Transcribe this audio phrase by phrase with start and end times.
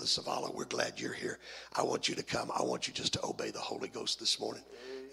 [0.00, 0.08] Brother
[0.48, 1.38] Savala, we're glad you're here.
[1.76, 2.50] I want you to come.
[2.58, 4.62] I want you just to obey the Holy Ghost this morning.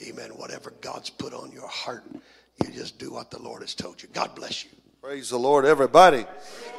[0.08, 0.29] Amen.
[0.38, 2.06] Whatever God's put on your heart,
[2.64, 4.08] you just do what the Lord has told you.
[4.14, 4.70] God bless you.
[5.02, 6.26] Praise the Lord, everybody.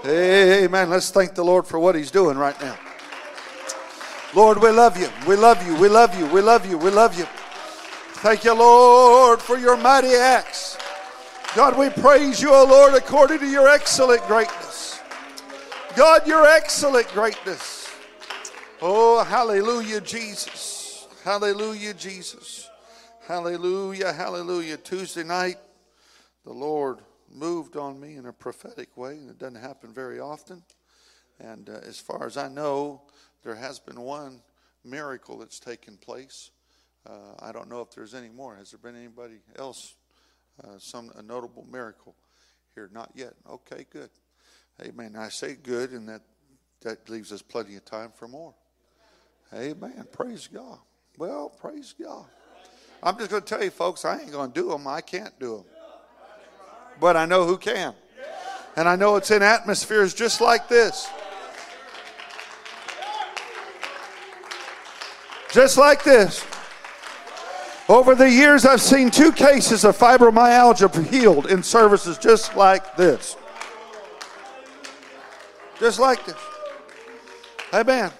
[0.06, 0.88] Amen.
[0.88, 2.78] Let's thank the Lord for what He's doing right now.
[4.34, 5.10] Lord, we love you.
[5.26, 5.76] We love you.
[5.76, 6.24] We love you.
[6.28, 6.78] We love you.
[6.78, 7.26] We love you.
[8.22, 10.78] Thank you, Lord, for your mighty acts.
[11.54, 14.98] God, we praise you, O Lord, according to your excellent greatness.
[15.94, 17.67] God, your excellent greatness.
[18.80, 21.08] Oh, hallelujah, Jesus.
[21.24, 22.70] Hallelujah, Jesus.
[23.26, 24.76] Hallelujah, hallelujah.
[24.76, 25.56] Tuesday night,
[26.44, 30.62] the Lord moved on me in a prophetic way, and it doesn't happen very often.
[31.40, 33.02] And uh, as far as I know,
[33.42, 34.42] there has been one
[34.84, 36.52] miracle that's taken place.
[37.04, 38.54] Uh, I don't know if there's any more.
[38.54, 39.96] Has there been anybody else?
[40.62, 42.14] Uh, some a notable miracle
[42.76, 42.88] here?
[42.92, 43.32] Not yet.
[43.50, 44.10] Okay, good.
[44.80, 45.16] Amen.
[45.18, 46.22] I say good, and that
[46.82, 48.54] that leaves us plenty of time for more.
[49.54, 50.06] Amen.
[50.12, 50.78] Praise God.
[51.16, 52.26] Well, praise God.
[53.02, 54.86] I'm just going to tell you, folks, I ain't going to do them.
[54.86, 55.64] I can't do them.
[57.00, 57.94] But I know who can.
[58.76, 61.08] And I know it's in atmospheres just like this.
[65.52, 66.44] Just like this.
[67.88, 73.36] Over the years, I've seen two cases of fibromyalgia healed in services just like this.
[75.80, 76.36] Just like this.
[77.72, 78.10] Amen.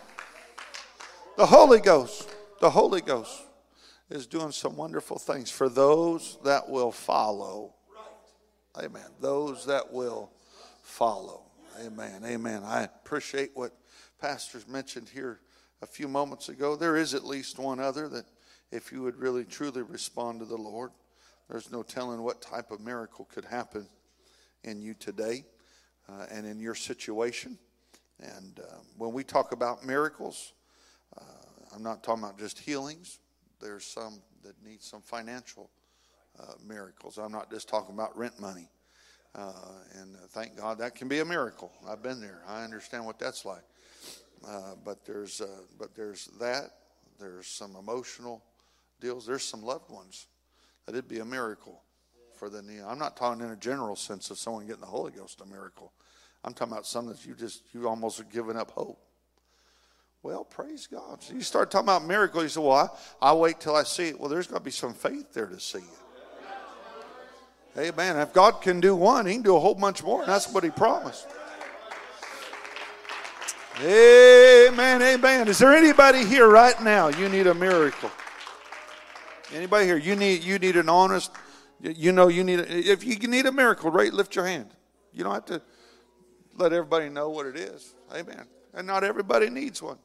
[1.39, 2.29] The Holy Ghost,
[2.61, 3.45] the Holy Ghost
[4.11, 7.77] is doing some wonderful things for those that will follow.
[8.77, 9.07] Amen.
[9.21, 10.33] Those that will
[10.83, 11.43] follow.
[11.81, 12.25] Amen.
[12.27, 12.65] Amen.
[12.65, 13.71] I appreciate what
[14.21, 15.39] pastors mentioned here
[15.81, 16.75] a few moments ago.
[16.75, 18.25] There is at least one other that,
[18.73, 20.91] if you would really truly respond to the Lord,
[21.49, 23.87] there's no telling what type of miracle could happen
[24.65, 25.45] in you today
[26.09, 27.57] uh, and in your situation.
[28.19, 30.53] And uh, when we talk about miracles,
[31.17, 33.19] uh, I'm not talking about just healings.
[33.61, 35.71] There's some that need some financial
[36.39, 37.19] uh, miracles.
[37.19, 38.69] I'm not just talking about rent money.
[39.35, 39.53] Uh,
[40.01, 41.73] and uh, thank God that can be a miracle.
[41.89, 42.43] I've been there.
[42.47, 43.63] I understand what that's like.
[44.47, 46.71] Uh, but there's uh, but there's that.
[47.19, 48.43] There's some emotional
[49.01, 49.27] deals.
[49.27, 50.27] There's some loved ones
[50.87, 51.83] that it'd be a miracle
[52.37, 52.81] for the knee.
[52.85, 55.93] I'm not talking in a general sense of someone getting the Holy Ghost a miracle.
[56.45, 59.01] I'm talking about some that you just you almost are giving up hope.
[60.23, 61.23] Well, praise God.
[61.23, 62.43] So you start talking about miracles.
[62.45, 64.71] You say, "Well, I, will wait till I see it." Well, there's got to be
[64.71, 65.85] some faith there to see it.
[67.79, 68.17] Amen.
[68.17, 70.65] If God can do one, He can do a whole bunch more, and that's what
[70.65, 71.29] He promised.
[73.81, 75.47] Amen, amen.
[75.47, 77.09] Is there anybody here right now?
[77.09, 78.11] You need a miracle.
[79.55, 79.97] Anybody here?
[79.97, 81.31] You need you need an honest.
[81.81, 82.59] You know you need.
[82.59, 84.13] A, if you need a miracle, right?
[84.13, 84.75] Lift your hand.
[85.13, 85.63] You don't have to
[86.57, 87.95] let everybody know what it is.
[88.13, 88.47] Amen.
[88.75, 89.99] And not everybody needs one.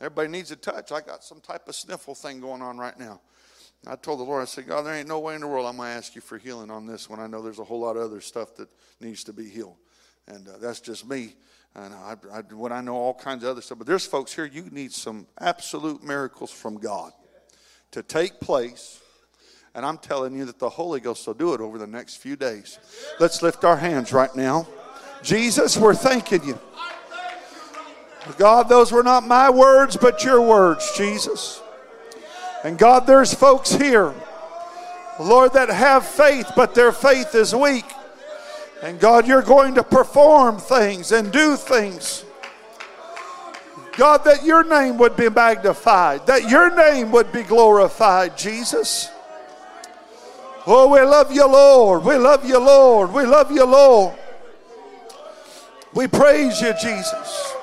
[0.00, 0.92] Everybody needs a touch.
[0.92, 3.20] I got some type of sniffle thing going on right now.
[3.86, 5.76] I told the Lord, I said, God, there ain't no way in the world I'm
[5.76, 7.96] going to ask you for healing on this when I know there's a whole lot
[7.96, 8.68] of other stuff that
[9.00, 9.76] needs to be healed.
[10.26, 11.34] And uh, that's just me.
[11.74, 14.46] And I, I, when I know all kinds of other stuff, but there's folks here,
[14.46, 17.12] you need some absolute miracles from God
[17.92, 19.00] to take place.
[19.74, 22.34] And I'm telling you that the Holy Ghost will do it over the next few
[22.34, 22.78] days.
[23.20, 24.66] Let's lift our hands right now.
[25.22, 26.58] Jesus, we're thanking you.
[28.38, 31.60] God, those were not my words, but your words, Jesus.
[32.64, 34.12] And God, there's folks here,
[35.20, 37.84] Lord, that have faith, but their faith is weak.
[38.82, 42.24] And God, you're going to perform things and do things.
[43.96, 49.10] God, that your name would be magnified, that your name would be glorified, Jesus.
[50.66, 52.04] Oh, we love you, Lord.
[52.04, 53.12] We love you, Lord.
[53.12, 54.16] We love you, Lord.
[55.94, 57.55] We praise you, Jesus.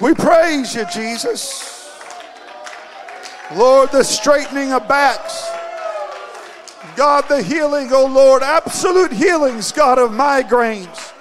[0.00, 1.76] We praise you, Jesus.
[3.54, 5.50] Lord, the straightening of backs
[6.96, 11.12] God, the healing, oh Lord, absolute healings, God, of migraines.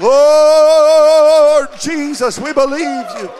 [0.00, 3.30] Lord Jesus, we believe you.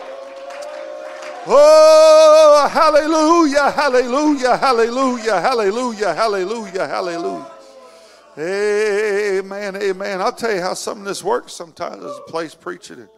[1.47, 7.51] Oh, hallelujah, hallelujah, hallelujah, hallelujah, hallelujah, hallelujah.
[8.37, 10.21] Amen, amen.
[10.21, 13.09] I'll tell you how some of this works sometimes as a place preaching it.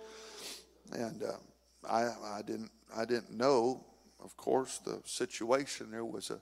[0.94, 3.84] And uh, I, I, didn't, I didn't know,
[4.24, 5.92] of course, the situation.
[5.92, 6.40] There was a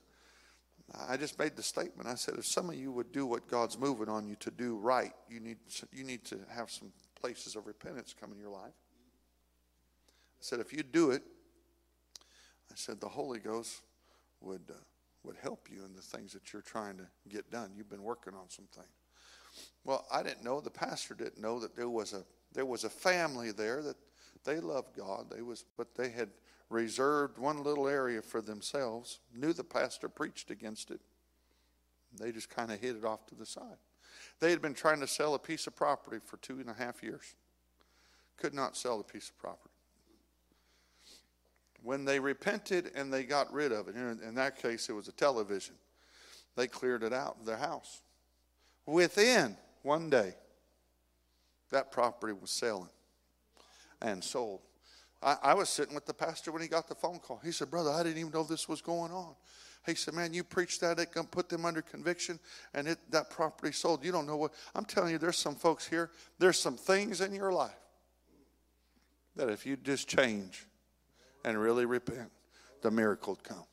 [1.08, 2.08] I just made the statement.
[2.08, 4.76] I said, if some of you would do what God's moving on you to do
[4.76, 5.56] right, you need,
[5.92, 8.72] you need to have some places of repentance come in your life.
[8.72, 11.22] I said, if you do it,
[12.70, 13.80] I said, the Holy Ghost
[14.40, 14.74] would, uh,
[15.24, 17.70] would help you in the things that you're trying to get done.
[17.76, 18.86] You've been working on some things.
[19.84, 22.90] Well, I didn't know, the pastor didn't know that there was a, there was a
[22.90, 23.96] family there that
[24.44, 25.26] They loved God.
[25.30, 26.30] They was, but they had
[26.68, 29.20] reserved one little area for themselves.
[29.34, 31.00] Knew the pastor preached against it.
[32.18, 33.78] They just kind of hid it off to the side.
[34.40, 37.02] They had been trying to sell a piece of property for two and a half
[37.02, 37.34] years.
[38.36, 39.68] Could not sell the piece of property.
[41.82, 45.12] When they repented and they got rid of it, in that case it was a
[45.12, 45.74] television,
[46.56, 48.02] they cleared it out of their house.
[48.86, 50.34] Within one day,
[51.70, 52.90] that property was selling
[54.02, 54.60] and sold.
[55.22, 57.40] I, I, was sitting with the pastor when he got the phone call.
[57.44, 59.34] He said, Brother, I didn't even know this was going on.
[59.86, 62.38] He said, Man, you preached that, it can put them under conviction,
[62.74, 64.04] and it, that property sold.
[64.04, 64.52] You don't know what.
[64.74, 67.70] I'm telling you, there's some folks here, there's some things in your life
[69.36, 70.66] that if you just change
[71.44, 72.30] and really repent,
[72.82, 73.64] the miracle would come.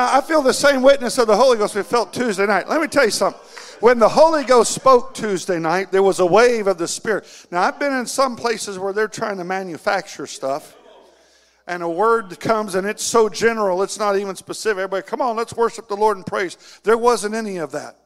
[0.00, 2.66] Now, I feel the same witness of the Holy Ghost we felt Tuesday night.
[2.70, 3.38] Let me tell you something.
[3.80, 7.26] When the Holy Ghost spoke Tuesday night, there was a wave of the Spirit.
[7.50, 10.74] Now, I've been in some places where they're trying to manufacture stuff,
[11.66, 14.78] and a word comes and it's so general, it's not even specific.
[14.78, 16.56] Everybody, come on, let's worship the Lord and praise.
[16.82, 17.99] There wasn't any of that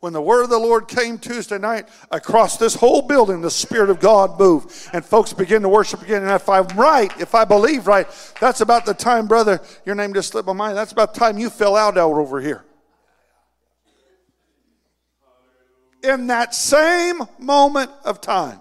[0.00, 3.90] when the word of the Lord came Tuesday night, across this whole building, the Spirit
[3.90, 6.22] of God moved, and folks began to worship again.
[6.22, 8.06] And if I'm right, if I believe right,
[8.40, 10.76] that's about the time, brother, your name just slipped my mind.
[10.76, 12.64] That's about the time you fell out out over here.
[16.02, 18.60] In that same moment of time,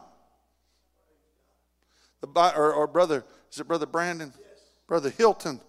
[2.21, 4.33] the, or, or brother, is it brother Brandon?
[4.87, 5.59] Brother Hilton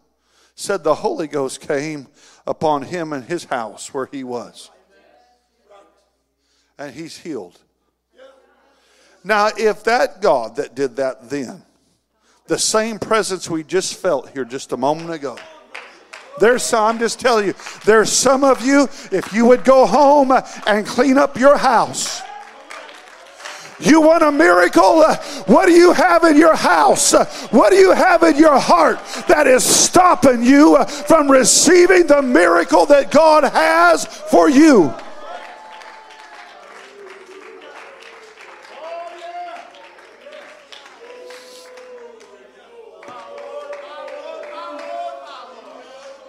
[0.54, 2.06] said the Holy Ghost came
[2.46, 4.70] upon him and his house where he was
[6.78, 7.58] and he's healed.
[9.24, 11.62] Now, if that God that did that then,
[12.46, 15.36] the same presence we just felt here just a moment ago,
[16.38, 20.32] there's some, I'm just telling you, there's some of you, if you would go home
[20.66, 22.22] and clean up your house,
[23.78, 25.00] you want a miracle?
[25.00, 27.12] Uh, what do you have in your house?
[27.12, 32.06] Uh, what do you have in your heart that is stopping you uh, from receiving
[32.06, 34.94] the miracle that God has for you?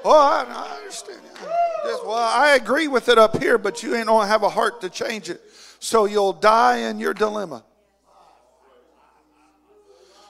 [0.09, 1.19] Oh, I, I understand.
[1.83, 4.79] Just, well, I agree with it up here, but you ain't don't have a heart
[4.79, 5.41] to change it.
[5.79, 7.65] So you'll die in your dilemma.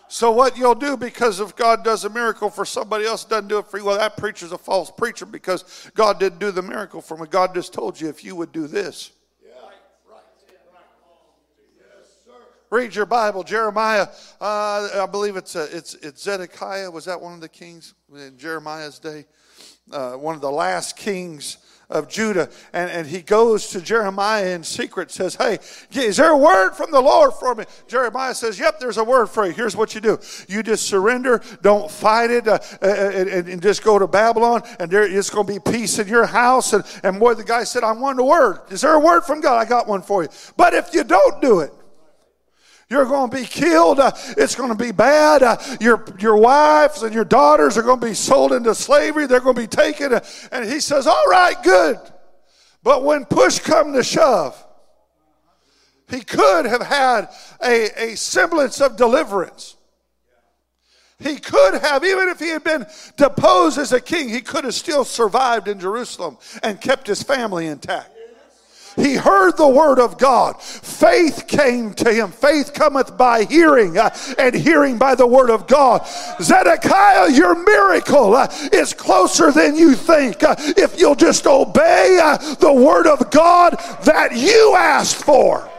[0.08, 3.60] So what you'll do because if God does a miracle for somebody else doesn't do
[3.60, 7.00] it for you, well, that preacher's a false preacher because God didn't do the miracle
[7.00, 7.28] for me.
[7.30, 9.12] God just told you if you would do this.
[12.72, 14.08] Read your Bible, Jeremiah.
[14.42, 16.90] Uh, I believe it's, a, it's it's Zedekiah.
[16.90, 19.26] Was that one of the kings in Jeremiah's day?
[19.92, 21.58] Uh, one of the last kings
[21.90, 25.60] of Judah, and, and he goes to Jeremiah in secret, says, Hey,
[25.94, 27.64] is there a word from the Lord for me?
[27.88, 29.54] Jeremiah says, Yep, there's a word for you.
[29.54, 30.20] Here's what you do
[30.50, 34.92] you just surrender, don't fight it, uh, uh and, and, just go to Babylon, and
[34.92, 36.74] there, it's going to be peace in your house.
[36.74, 38.62] And, and boy, the guy said, I want a word.
[38.70, 39.58] Is there a word from God?
[39.58, 40.30] I got one for you.
[40.58, 41.72] But if you don't do it,
[42.90, 44.00] you're going to be killed.
[44.00, 45.44] Uh, it's going to be bad.
[45.44, 49.28] Uh, your, your wives and your daughters are going to be sold into slavery.
[49.28, 50.14] They're going to be taken.
[50.14, 51.98] Uh, and he says, All right, good.
[52.84, 54.64] But when push come to shove,
[56.10, 57.28] he could have had
[57.62, 59.76] a, a semblance of deliverance.
[61.20, 62.86] He could have, even if he had been
[63.18, 67.66] deposed as a king, he could have still survived in Jerusalem and kept his family
[67.66, 68.12] intact.
[68.98, 70.62] He heard the word of God.
[70.62, 72.32] Faith came to him.
[72.32, 76.06] Faith cometh by hearing, uh, and hearing by the word of God.
[76.42, 80.44] Zedekiah, your miracle uh, is closer than you think.
[80.44, 83.74] Uh, if you'll just obey uh, the word of God
[84.04, 85.70] that you asked for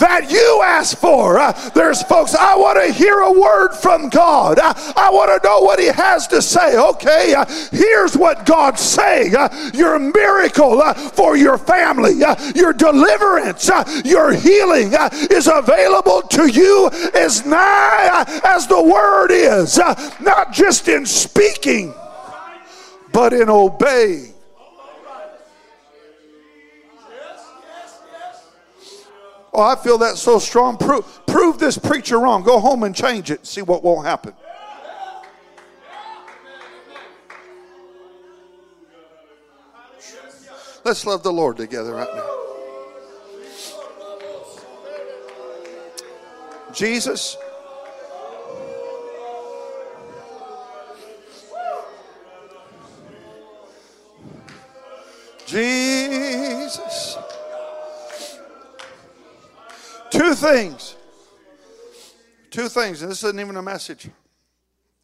[0.00, 1.38] that you ask for.
[1.38, 4.58] Uh, there's folks, I want to hear a word from God.
[4.58, 6.76] Uh, I want to know what He has to say.
[6.76, 12.72] Okay, uh, here's what God's saying uh, your miracle uh, for your family, uh, your
[12.72, 13.70] deliverance,
[14.04, 14.92] your healing
[15.30, 19.78] is available to you as nigh as the word is,
[20.20, 21.94] not just in speaking,
[23.12, 24.34] but in obeying.
[29.52, 30.76] Oh, I feel that so strong.
[30.76, 32.42] Prove, prove this preacher wrong.
[32.42, 33.46] Go home and change it.
[33.46, 34.32] See what won't happen.
[40.84, 42.40] Let's love the Lord together right now.
[46.72, 47.36] Jesus.
[55.46, 57.18] Jesus.
[60.10, 60.96] Two things.
[62.50, 63.02] Two things.
[63.02, 64.08] And this isn't even a message.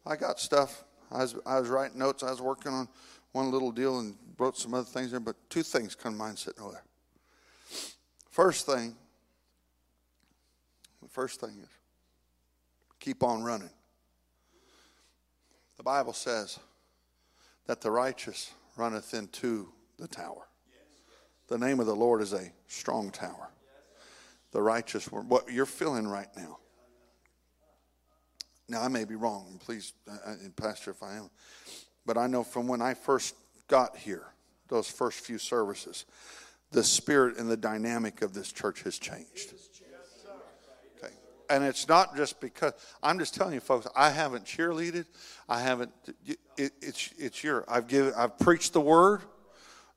[0.05, 0.83] I got stuff.
[1.11, 2.23] I was, I was writing notes.
[2.23, 2.87] I was working on
[3.31, 6.37] one little deal and wrote some other things there, but two things come to mind
[6.37, 6.83] sitting over there.
[8.29, 8.95] First thing,
[11.01, 11.69] the first thing is
[12.99, 13.69] keep on running.
[15.77, 16.59] The Bible says
[17.67, 20.47] that the righteous runneth into the tower.
[21.47, 23.49] The name of the Lord is a strong tower.
[24.57, 26.57] The righteous, what you're feeling right now.
[28.67, 31.29] Now, I may be wrong, please, uh, uh, Pastor, if I am.
[32.07, 33.35] But I know from when I first
[33.67, 34.23] got here,
[34.67, 36.05] those first few services,
[36.71, 39.53] the spirit and the dynamic of this church has changed.
[40.97, 41.13] Okay.
[41.51, 42.73] And it's not just because,
[43.03, 45.05] I'm just telling you, folks, I haven't cheerleaded.
[45.47, 45.91] I haven't,
[46.25, 49.21] it, it's, it's your, I've given, I've preached the word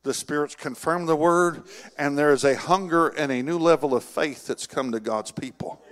[0.03, 1.63] the Spirit's confirm the word,
[1.99, 5.31] and there is a hunger and a new level of faith that's come to God's
[5.31, 5.83] people.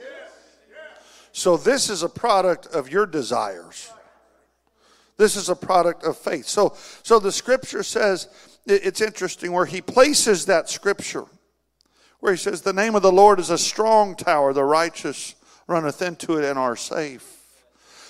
[1.32, 3.92] So, this is a product of your desires.
[5.18, 6.46] This is a product of faith.
[6.46, 8.28] So, so the scripture says,
[8.66, 11.24] it's interesting where he places that scripture,
[12.20, 15.34] where he says, The name of the Lord is a strong tower, the righteous
[15.66, 17.38] runneth into it and are safe.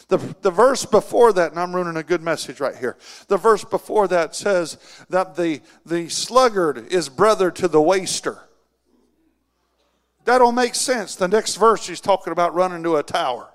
[0.09, 2.97] The, the verse before that, and I'm running a good message right here.
[3.29, 4.79] The verse before that says
[5.11, 8.39] that the, the sluggard is brother to the waster.
[10.25, 11.15] That'll make sense.
[11.15, 13.49] The next verse, he's talking about running to a tower.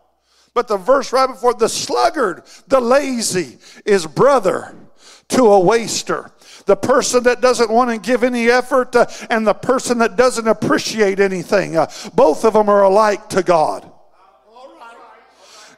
[0.53, 4.75] But the verse right before, the sluggard, the lazy, is brother
[5.29, 6.31] to a waster.
[6.65, 10.47] The person that doesn't want to give any effort uh, and the person that doesn't
[10.47, 11.75] appreciate anything.
[11.75, 13.89] Uh, both of them are alike to God.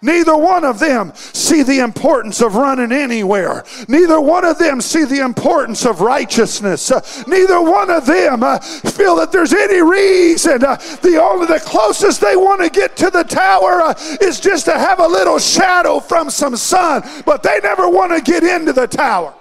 [0.05, 3.63] Neither one of them see the importance of running anywhere.
[3.87, 6.91] Neither one of them see the importance of righteousness.
[6.91, 10.63] Uh, neither one of them uh, feel that there's any reason.
[10.63, 14.65] Uh, the only the closest they want to get to the tower uh, is just
[14.65, 18.73] to have a little shadow from some sun, but they never want to get into
[18.73, 19.33] the tower.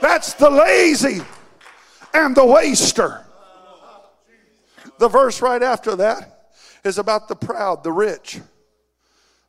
[0.00, 1.20] That's the lazy
[2.14, 3.26] and the waster.
[4.98, 6.48] The verse right after that
[6.82, 8.40] is about the proud, the rich.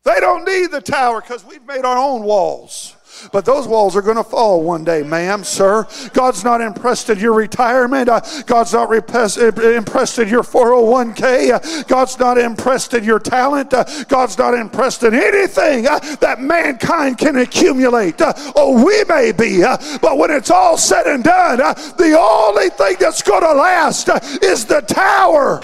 [0.06, 2.96] They don't need the tower because we've made our own walls.
[3.32, 5.88] But those walls are going to fall one day, ma'am, sir.
[6.14, 8.10] God's not impressed in your retirement.
[8.10, 11.54] Uh, God's not impressed in your 401k.
[11.54, 13.74] Uh, God's not impressed in your talent.
[13.74, 18.22] Uh, God's not impressed in anything uh, that mankind can accumulate.
[18.22, 21.58] Uh, oh, we may be, uh, but when it's all said and done,
[21.98, 24.10] the only thing that's going to last
[24.44, 25.64] is the tower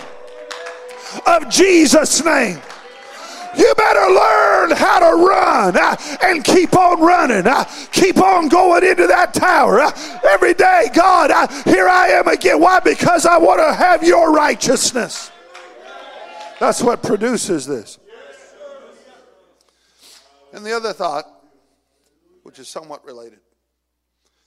[1.27, 2.59] of Jesus' name.
[3.57, 7.45] You better learn how to run uh, and keep on running.
[7.45, 9.91] Uh, keep on going into that tower uh,
[10.29, 10.89] every day.
[10.93, 12.59] God, uh, here I am again.
[12.59, 12.79] Why?
[12.79, 15.31] Because I want to have your righteousness.
[16.59, 17.97] That's what produces this.
[20.53, 21.25] And the other thought,
[22.43, 23.39] which is somewhat related,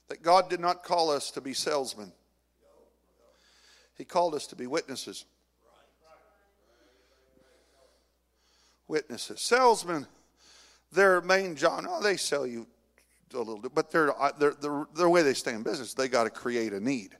[0.08, 2.12] that God did not call us to be salesmen,
[3.96, 5.24] He called us to be witnesses.
[8.88, 9.40] Witnesses.
[9.40, 10.06] Salesmen,
[10.92, 12.66] their main job, no, they sell you
[13.32, 14.30] a little bit, but they're, uh,
[15.08, 17.16] way they stay in business, they got to create a need.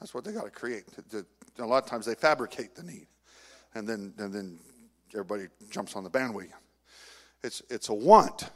[0.00, 0.84] That's what they got to create.
[1.58, 3.06] A lot of times they fabricate the need,
[3.74, 4.58] and then, and then
[5.12, 6.54] everybody jumps on the bandwagon.
[7.44, 8.50] It's, it's a want.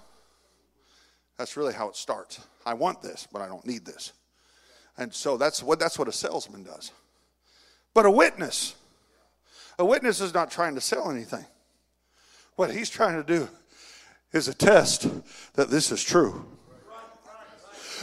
[1.39, 2.41] That's really how it starts.
[2.65, 4.13] I want this, but I don't need this.
[4.97, 6.93] And so that's what, that's what a salesman does.
[7.93, 8.75] But a witness,
[9.79, 11.45] a witness is not trying to sell anything.
[12.57, 13.49] What he's trying to do
[14.33, 15.09] is attest
[15.55, 16.45] that this is true.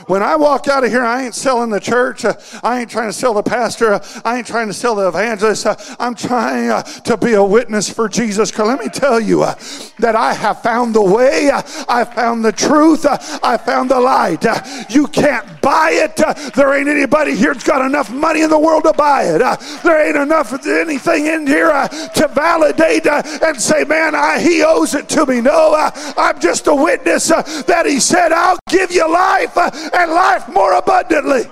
[0.08, 2.26] When I walk out of here, I ain't selling the church.
[2.26, 2.34] Uh,
[2.64, 3.94] I ain't trying to sell the pastor.
[3.94, 5.66] Uh, I ain't trying to sell the evangelist.
[5.66, 8.58] Uh, I'm trying uh, to be a witness for Jesus.
[8.58, 9.56] Let me tell you uh,
[10.00, 11.50] that I have found the way.
[11.50, 13.06] Uh, I found the truth.
[13.44, 14.46] I found the light.
[14.90, 16.16] you can't buy it.
[16.56, 19.40] there ain't anybody here that's got enough money in the world to buy it.
[19.84, 21.70] there ain't enough of anything in here
[22.16, 25.42] to validate and say, man, I, he owes it to me.
[25.42, 29.54] No, I'm just a witness that he said, I'll give you life
[29.94, 31.44] and life more abundantly.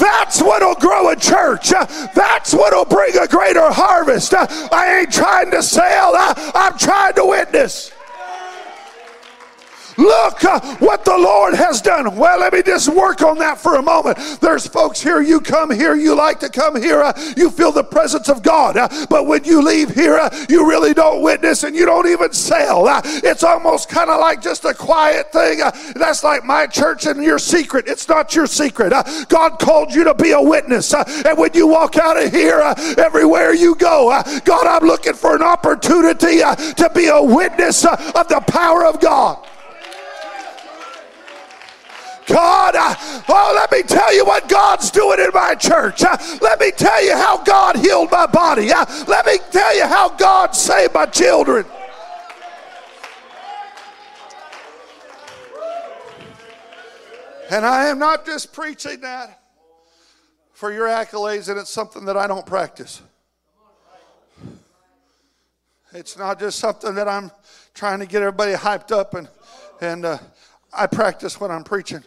[0.00, 1.72] That's what'll grow a church.
[1.72, 4.34] Uh, that's what'll bring a greater harvest.
[4.34, 7.92] Uh, I ain't trying to sell, uh, I'm trying to witness.
[9.96, 12.16] Look uh, what the Lord has done.
[12.16, 14.18] Well, let me just work on that for a moment.
[14.40, 17.84] There's folks here, you come here, you like to come here, uh, you feel the
[17.84, 18.76] presence of God.
[18.76, 22.32] Uh, but when you leave here, uh, you really don't witness and you don't even
[22.32, 22.88] sell.
[22.88, 25.60] Uh, it's almost kind of like just a quiet thing.
[25.62, 27.86] Uh, that's like my church and your secret.
[27.86, 28.92] It's not your secret.
[29.28, 30.92] God called you to be a witness.
[30.94, 32.60] and when you walk out of here,
[32.98, 38.42] everywhere you go, God, I'm looking for an opportunity to be a witness of the
[38.46, 39.46] power of God.
[42.26, 42.94] God, uh,
[43.28, 46.02] oh, let me tell you what God's doing in my church.
[46.02, 48.72] Uh, let me tell you how God healed my body.
[48.72, 51.66] Uh, let me tell you how God saved my children.
[57.50, 59.40] And I am not just preaching that
[60.52, 63.02] for your accolades, and it's something that I don't practice.
[65.92, 67.30] It's not just something that I'm
[67.74, 69.28] trying to get everybody hyped up and
[69.80, 70.18] and uh,
[70.76, 72.02] I practice when I'm preaching.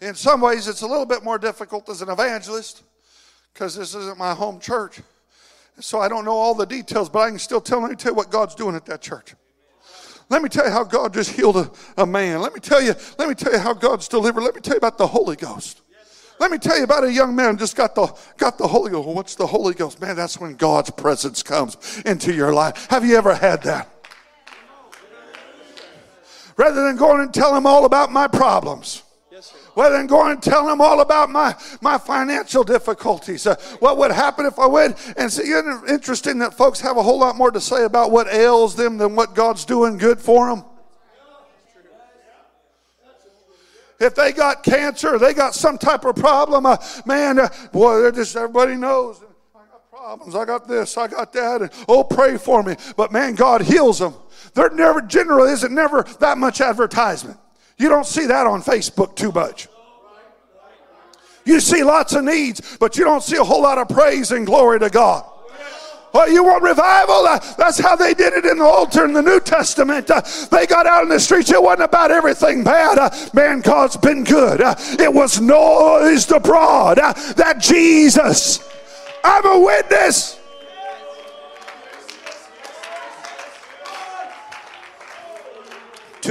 [0.00, 2.82] In some ways, it's a little bit more difficult as an evangelist
[3.52, 5.00] because this isn't my home church.
[5.80, 8.12] So I don't know all the details, but I can still tell, let me tell
[8.12, 9.34] you what God's doing at that church.
[10.30, 12.40] Let me tell you how God just healed a, a man.
[12.40, 14.42] Let me tell you, let me tell you how God's delivered.
[14.42, 15.80] Let me tell you about the Holy Ghost.
[16.38, 19.08] Let me tell you about a young man just got the got the Holy Ghost.
[19.08, 20.00] What's the Holy Ghost?
[20.00, 22.86] Man, that's when God's presence comes into your life.
[22.90, 23.97] Have you ever had that?
[26.58, 29.04] Rather than going and tell them all about my problems.
[29.76, 33.46] rather than going and tell them all about my, my financial difficulties.
[33.46, 35.54] Uh, what would happen if I went and see?
[35.88, 39.14] Interesting that folks have a whole lot more to say about what ails them than
[39.14, 40.64] what God's doing good for them.
[44.00, 48.36] If they got cancer, they got some type of problem, uh, man, uh, boy, just
[48.36, 49.20] everybody knows.
[49.54, 50.34] I got problems.
[50.36, 50.96] I got this.
[50.96, 51.62] I got that.
[51.62, 52.76] And oh, pray for me.
[52.96, 54.14] But man, God heals them.
[54.54, 57.38] There never generally isn't never that much advertisement.
[57.76, 59.68] You don't see that on Facebook too much.
[61.44, 64.44] You see lots of needs, but you don't see a whole lot of praise and
[64.44, 65.24] glory to God.
[66.12, 67.22] Well, you want revival?
[67.56, 70.10] That's how they did it in the altar in the New Testament.
[70.10, 71.50] Uh, they got out in the streets.
[71.50, 72.98] It wasn't about everything bad.
[72.98, 74.60] Uh, man, God's been good.
[74.60, 78.66] Uh, it was noised abroad that Jesus,
[79.22, 80.37] I'm a witness.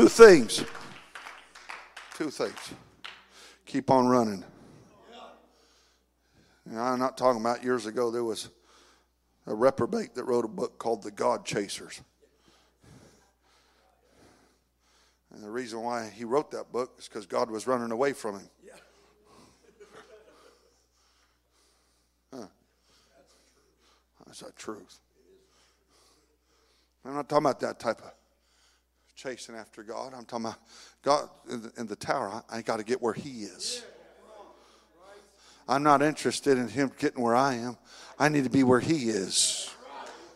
[0.08, 0.63] Two things.
[2.15, 2.74] Two things.
[3.65, 4.41] Keep on running.
[6.74, 8.50] I'm not talking about years ago, there was
[9.48, 12.00] a reprobate that wrote a book called The God Chasers.
[15.34, 18.39] And the reason why he wrote that book is because God was running away from
[18.39, 18.50] him.
[22.34, 22.46] Huh.
[24.26, 25.02] That's the truth.
[27.04, 28.13] I'm not talking about that type of
[29.17, 30.13] chasing after God.
[30.15, 30.60] I'm talking about
[31.01, 32.43] God in the, in the tower.
[32.51, 33.84] I, I got to get where He is.
[35.67, 37.77] I'm not interested in Him getting where I am.
[38.19, 39.73] I need to be where He is.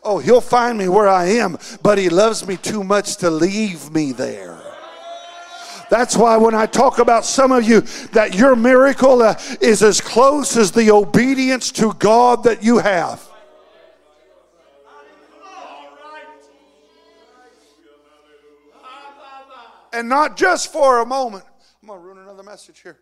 [0.03, 3.91] Oh, He'll find me where I am, but He loves me too much to leave
[3.91, 4.59] me there.
[5.91, 7.81] That's why when I talk about some of you,
[8.13, 13.30] that your miracle uh, is as close as the obedience to God that you have.
[19.93, 21.45] And not just for a moment.
[21.81, 22.99] I'm going to ruin another message here.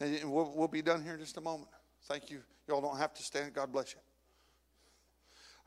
[0.00, 1.70] And we'll, we'll be done here in just a moment.
[2.04, 2.40] Thank you.
[2.66, 3.54] Y'all don't have to stand.
[3.54, 4.00] God bless you.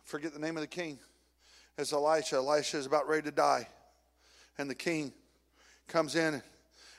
[0.04, 0.99] Forget the name of the king.
[1.77, 2.36] It's Elisha.
[2.36, 3.67] Elisha is about ready to die.
[4.58, 5.13] And the king
[5.88, 6.41] comes in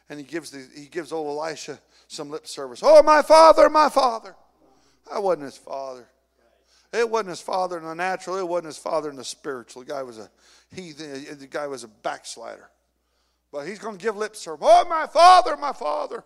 [0.09, 1.79] and he gives, the, he gives old Elisha
[2.09, 2.81] some lip service.
[2.83, 4.35] Oh, my father, my father.
[5.11, 6.07] I wasn't his father.
[6.93, 8.37] It wasn't his father in the natural.
[8.37, 9.83] It wasn't his father in the spiritual.
[9.83, 10.31] The guy was a
[10.75, 11.39] heathen.
[11.39, 12.69] The guy was a backslider.
[13.51, 14.67] But he's going to give lip service.
[14.69, 16.25] Oh, my father, my father.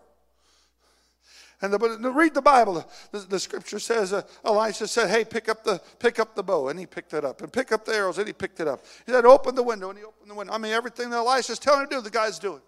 [1.61, 2.85] And the, read the Bible.
[3.11, 6.67] The, the scripture says uh, Elisha said, "Hey, pick up the pick up the bow,"
[6.67, 7.41] and he picked it up.
[7.41, 8.85] And pick up the arrows, and he picked it up.
[9.07, 10.53] He said, "Open the window," and he opened the window.
[10.53, 12.61] I mean, everything that Elisha's telling him to do, the guy's doing.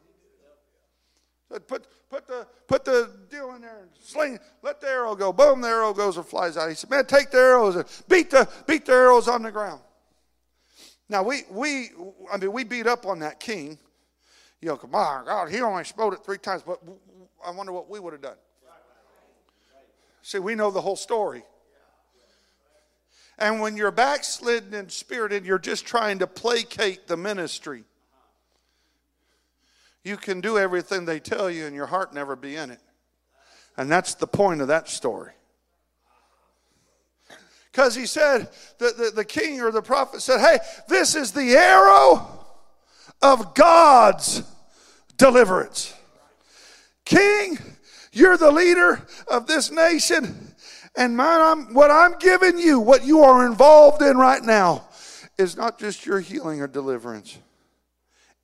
[1.50, 5.34] Put, put, the, put the deal in there and sling, let the arrow go.
[5.34, 6.70] Boom, the arrow goes and flies out.
[6.70, 9.82] He said, Man, take the arrows and beat the, beat the arrows on the ground.
[11.10, 11.90] Now, we, we,
[12.32, 13.80] I mean, we beat up on that king.
[14.62, 16.80] You know, come on, God, he only spoke it three times, but
[17.44, 18.38] I wonder what we would have done.
[20.22, 21.44] See, we know the whole story.
[23.40, 27.86] And when you're backslidden in spirit and you're just trying to placate the ministry,
[30.04, 32.80] you can do everything they tell you and your heart never be in it.
[33.78, 35.34] And that's the point of that story.
[37.72, 40.58] Because he said, the, the, the king or the prophet said, Hey,
[40.88, 42.46] this is the arrow
[43.22, 44.44] of God's
[45.18, 45.94] deliverance.
[47.06, 47.58] King,
[48.12, 50.54] you're the leader of this nation.
[50.96, 54.88] And man, I'm, what I'm giving you, what you are involved in right now,
[55.38, 57.38] is not just your healing or deliverance,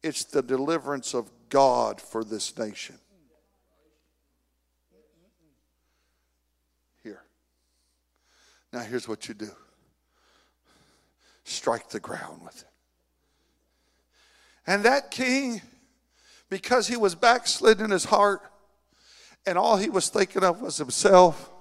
[0.01, 2.97] it's the deliverance of God for this nation.
[7.03, 7.23] Here.
[8.73, 9.51] Now, here's what you do
[11.43, 12.67] strike the ground with it.
[14.67, 15.61] And that king,
[16.49, 18.41] because he was backslidden in his heart,
[19.45, 21.51] and all he was thinking of was himself,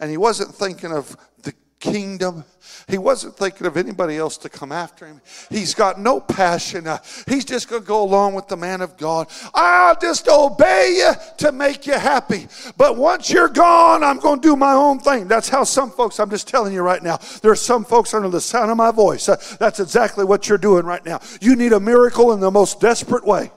[0.00, 2.44] and he wasn't thinking of the kingdom.
[2.88, 5.20] He wasn't thinking of anybody else to come after him.
[5.50, 6.86] He's got no passion.
[6.86, 9.28] Uh, he's just going to go along with the man of God.
[9.54, 12.48] I'll just obey you to make you happy.
[12.76, 15.28] But once you're gone, I'm going to do my own thing.
[15.28, 18.28] That's how some folks, I'm just telling you right now, there are some folks under
[18.28, 19.28] the sound of my voice.
[19.28, 21.20] Uh, that's exactly what you're doing right now.
[21.40, 23.50] You need a miracle in the most desperate way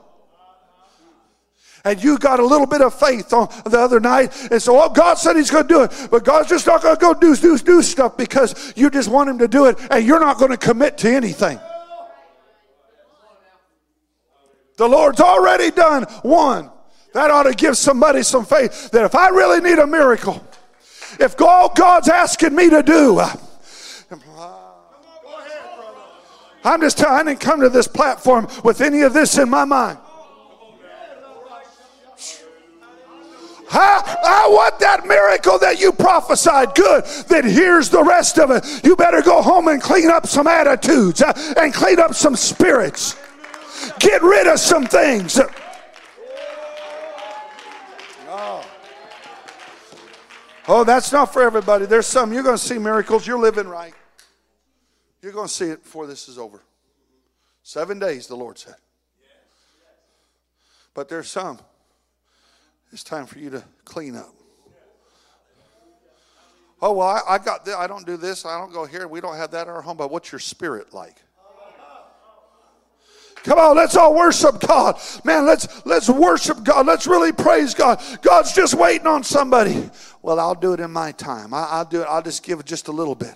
[1.84, 4.36] and you got a little bit of faith on the other night.
[4.52, 6.08] And so oh god said he's going to do it.
[6.10, 9.30] But god's just not going to go do, do, do stuff because you just want
[9.30, 9.78] him to do it.
[9.90, 11.60] And you're not going to commit to anything.
[14.78, 16.72] The lord's already done one.
[17.14, 20.44] That ought to give somebody some faith that if i really need a miracle
[21.20, 23.36] if all god's asking me to do uh,
[26.64, 29.66] i'm just telling i didn't come to this platform with any of this in my
[29.66, 29.98] mind
[33.74, 36.76] I, I want that miracle that you prophesied.
[36.76, 37.06] Good.
[37.28, 38.84] Then here's the rest of it.
[38.84, 43.16] You better go home and clean up some attitudes uh, and clean up some spirits.
[44.00, 45.40] Get rid of some things.
[48.28, 48.66] Oh.
[50.68, 51.86] oh, that's not for everybody.
[51.86, 53.26] There's some you're going to see miracles.
[53.26, 53.94] You're living right.
[55.22, 56.62] You're going to see it before this is over.
[57.64, 58.76] Seven days, the Lord said.
[60.94, 61.60] But there's some
[62.92, 64.34] it's time for you to clean up.
[66.82, 67.76] Oh, well, I, I got this.
[67.76, 68.46] I don't do this.
[68.46, 69.08] I don't go here.
[69.08, 69.98] We don't have that in our home.
[69.98, 71.18] But what's your spirit like?
[73.44, 75.00] Come on, let's all worship God.
[75.24, 76.86] Man, let's let's worship God.
[76.86, 78.00] Let's really praise God.
[78.22, 79.90] God's just waiting on somebody.
[80.22, 81.54] Well, I'll do it in my time.
[81.54, 82.06] I, will do it.
[82.06, 83.34] I'll just give it just a little bit.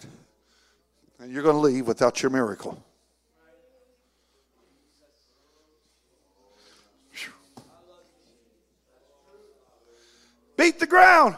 [1.19, 2.83] And you're going to leave without your miracle.
[10.57, 11.35] Beat the ground.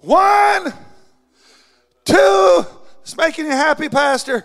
[0.00, 0.72] One,
[2.04, 2.64] two.
[3.02, 4.44] It's making you happy, Pastor.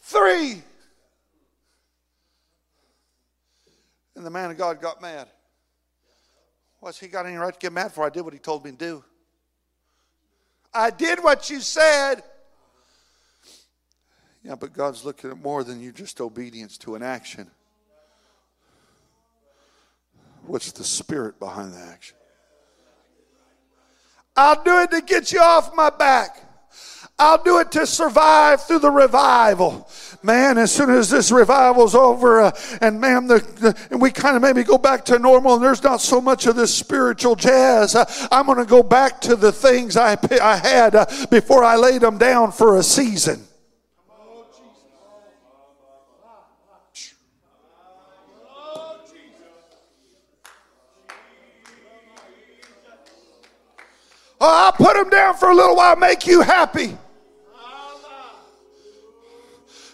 [0.00, 0.62] Three.
[4.14, 5.28] And the man of God got mad.
[6.80, 8.04] What's he got any right to get mad for?
[8.04, 9.04] I did what he told me to do.
[10.72, 12.22] I did what you said.
[14.42, 17.50] Yeah, but God's looking at more than you just obedience to an action.
[20.46, 22.16] What's the spirit behind the action?
[24.36, 26.42] I'll do it to get you off my back.
[27.18, 29.88] I'll do it to survive through the revival.
[30.22, 32.50] Man, as soon as this revival's over, uh,
[32.82, 35.82] and man, the, the, and we kind of maybe go back to normal, and there's
[35.82, 37.94] not so much of this spiritual jazz.
[37.94, 41.76] Uh, I'm going to go back to the things I, I had uh, before I
[41.76, 43.42] laid them down for a season.
[54.40, 56.96] Oh, I'll put them down for a little while, make you happy.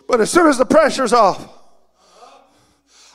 [0.09, 1.49] But as soon as the pressure's off,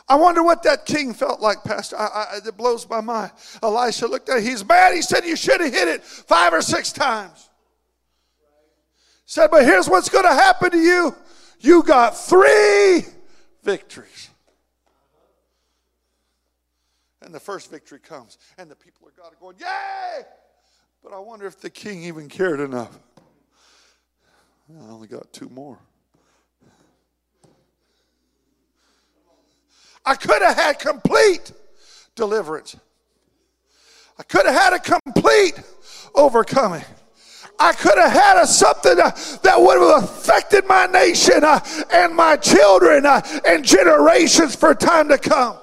[0.09, 1.97] I wonder what that king felt like, Pastor.
[1.97, 3.31] I, I, it blows my mind.
[3.61, 4.43] Elisha looked at it.
[4.43, 4.93] He's mad.
[4.93, 7.49] He said, You should have hit it five or six times.
[9.25, 11.13] Said, But here's what's going to happen to you
[11.59, 13.05] you got three
[13.63, 14.29] victories.
[17.21, 20.23] And the first victory comes, and the people of God are going, Yay!
[21.03, 22.97] But I wonder if the king even cared enough.
[24.69, 25.79] I only got two more.
[30.05, 31.51] I could have had complete
[32.15, 32.75] deliverance.
[34.17, 35.59] I could have had a complete
[36.15, 36.83] overcoming.
[37.59, 39.11] I could have had a, something uh,
[39.43, 41.59] that would have affected my nation uh,
[41.91, 45.57] and my children uh, and generations for time to come.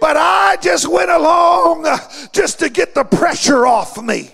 [0.00, 1.86] But I just went along
[2.32, 4.30] just to get the pressure off me.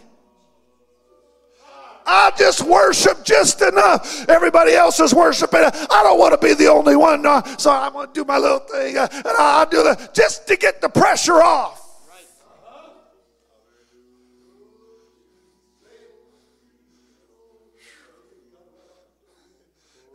[2.06, 4.28] I just worship just enough.
[4.28, 5.62] Everybody else is worshiping.
[5.64, 8.36] I don't want to be the only one, uh, so I'm going to do my
[8.36, 11.80] little thing, uh, and I'll do that just to get the pressure off.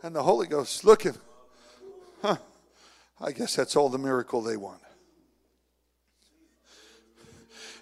[0.02, 1.14] And the Holy Ghost looking,
[2.22, 2.36] huh?
[3.20, 4.79] I guess that's all the miracle they want.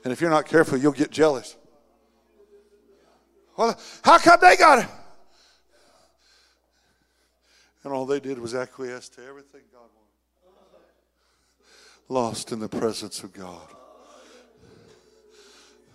[0.08, 1.54] And if you're not careful, you'll get jealous.
[3.58, 4.88] Well, how come they got it?
[7.84, 10.14] And all they did was acquiesce to everything God wanted.
[12.08, 13.68] Lost in the presence of God.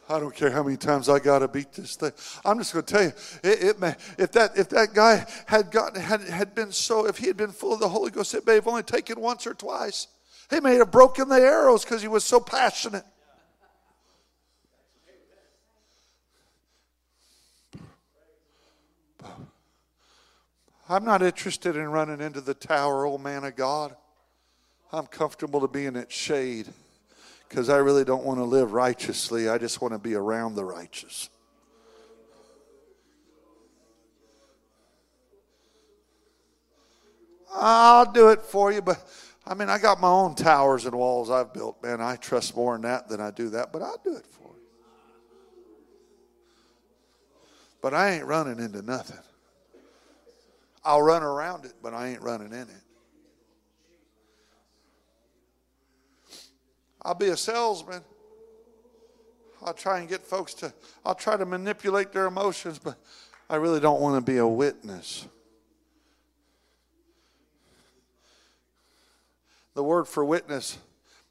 [0.08, 2.12] I don't care how many times I got to beat this thing.
[2.46, 5.72] I'm just going to tell you, it, it may, if that if that guy had
[5.72, 8.46] gotten had had been so, if he had been full of the Holy Ghost, it
[8.46, 10.06] may have only taken once or twice.
[10.52, 13.06] He may have broken the arrows because he was so passionate.
[20.94, 23.96] I'm not interested in running into the tower, old man of God.
[24.92, 26.68] I'm comfortable to be in its shade
[27.50, 29.50] because I really don't want to live righteously.
[29.50, 31.32] I just want to be around the righteous.
[37.52, 39.04] I'll do it for you, but
[39.48, 42.02] I mean, I got my own towers and walls I've built, man.
[42.02, 44.68] I trust more in that than I do that, but I'll do it for you.
[47.82, 49.18] But I ain't running into nothing.
[50.86, 52.84] I'll run around it, but I ain't running in it.
[57.02, 58.02] I'll be a salesman.
[59.62, 60.74] I'll try and get folks to,
[61.06, 62.98] I'll try to manipulate their emotions, but
[63.50, 65.26] I really don't want to be a witness.
[69.74, 70.78] The word for witness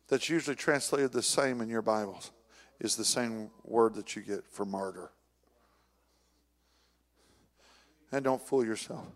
[0.09, 2.33] that's usually translated the same in your Bibles
[2.81, 5.11] is the same word that you get for martyr.
[8.11, 9.07] And don't fool yourself.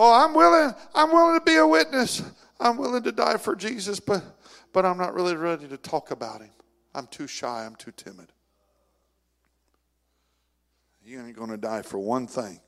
[0.00, 2.22] Oh, I'm willing, I'm willing to be a witness.
[2.60, 4.22] I'm willing to die for Jesus, but
[4.72, 6.52] but I'm not really ready to talk about him.
[6.94, 8.32] I'm too shy, I'm too timid.
[11.04, 12.60] You ain't going to die for one thing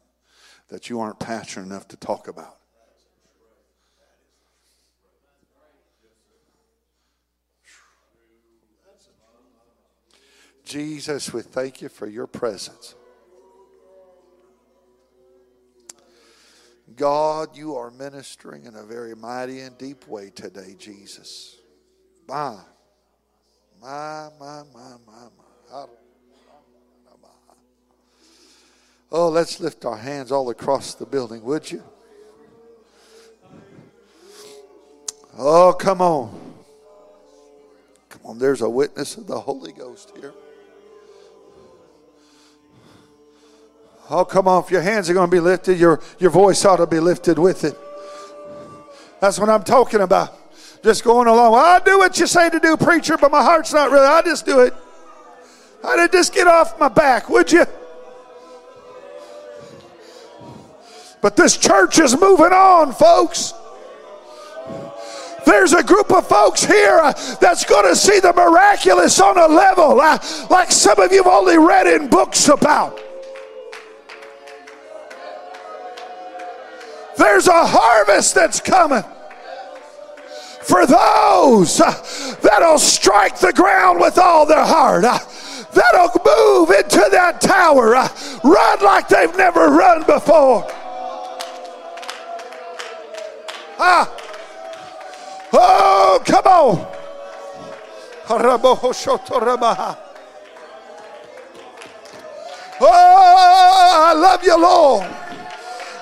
[0.70, 2.56] that you aren't passionate enough to talk about.
[10.64, 12.96] Jesus, we thank you for your presence.
[17.00, 21.56] God, you are ministering in a very mighty and deep way today, Jesus.
[22.28, 22.58] My,
[23.80, 25.28] my, my, my, my,
[25.72, 25.86] my.
[29.10, 31.82] Oh, let's lift our hands all across the building, would you?
[35.38, 36.38] Oh, come on.
[38.10, 40.34] Come on, there's a witness of the Holy Ghost here.
[44.11, 44.64] Oh, come on.
[44.64, 47.38] If your hands are going to be lifted, your, your voice ought to be lifted
[47.38, 47.79] with it.
[49.20, 50.37] That's what I'm talking about.
[50.83, 51.53] Just going along.
[51.53, 54.07] Well, I do what you say to do, preacher, but my heart's not really.
[54.07, 54.75] I just do it.
[55.85, 57.64] I did just get off my back, would you?
[61.23, 63.53] But this church is moving on, folks.
[65.46, 69.46] There's a group of folks here uh, that's going to see the miraculous on a
[69.46, 70.18] level uh,
[70.51, 72.99] like some of you've only read in books about.
[77.20, 79.04] There's a harvest that's coming
[80.62, 85.18] for those uh, that'll strike the ground with all their heart, uh,
[85.74, 88.09] that'll move into that tower, uh,
[88.42, 90.66] run like they've never run before.
[93.78, 94.11] Ah.
[95.52, 96.87] Oh, come on.
[102.80, 105.29] Oh, I love you, Lord.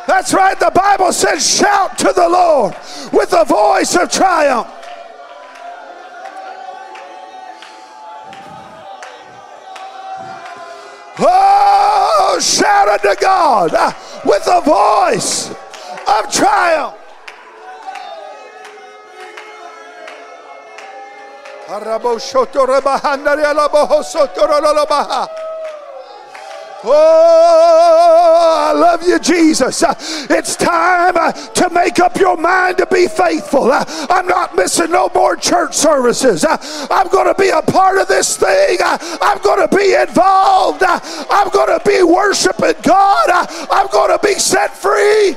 [0.08, 0.58] That's right.
[0.58, 2.74] The Bible says, shout to the Lord
[3.12, 4.66] with a voice of triumph.
[11.20, 13.72] Oh, shout unto God
[14.24, 16.94] with a voice of triumph.
[26.84, 29.82] Oh, I love you, Jesus.
[29.82, 29.94] Uh,
[30.30, 33.72] it's time uh, to make up your mind to be faithful.
[33.72, 36.44] Uh, I'm not missing no more church services.
[36.48, 38.78] I'm going to be a part of this thing.
[38.80, 40.84] I'm going to be involved.
[40.84, 43.48] I'm going to be worshiping God.
[43.70, 45.34] I'm going to be set free.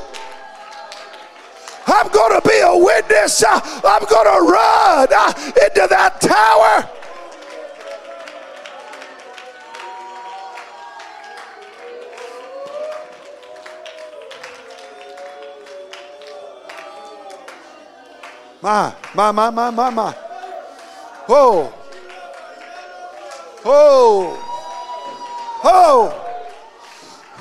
[1.88, 3.44] I'm going to be a witness.
[3.48, 5.08] I'm going to run
[5.42, 7.01] into that tower.
[18.62, 20.12] My, my, my, my, my, my.
[21.26, 21.74] Whoa.
[23.64, 24.38] Whoa.
[25.62, 26.10] Whoa.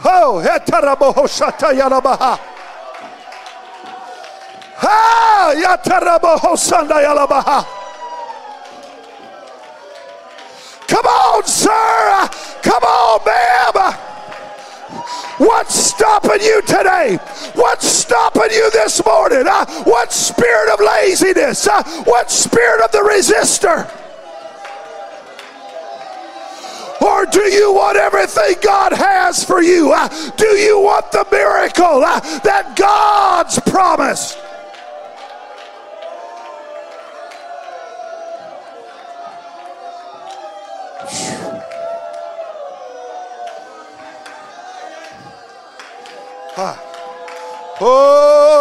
[0.02, 0.42] Whoa.
[0.42, 2.38] Hetarabohoshata yarabaha.
[4.80, 5.20] Ha!
[5.40, 7.64] Ah, yatarabaho sandayalabaha.
[10.88, 12.28] Come on, sir.
[12.62, 13.59] Come on, ma'am.
[15.40, 17.16] What's stopping you today?
[17.54, 19.46] What's stopping you this morning?
[19.48, 21.66] Uh, what spirit of laziness?
[21.66, 23.88] Uh, what spirit of the resistor?
[27.00, 29.90] Or do you want everything God has for you?
[29.94, 34.36] Uh, do you want the miracle that God's promised?
[46.62, 46.78] Ah.
[47.82, 48.60] Oh,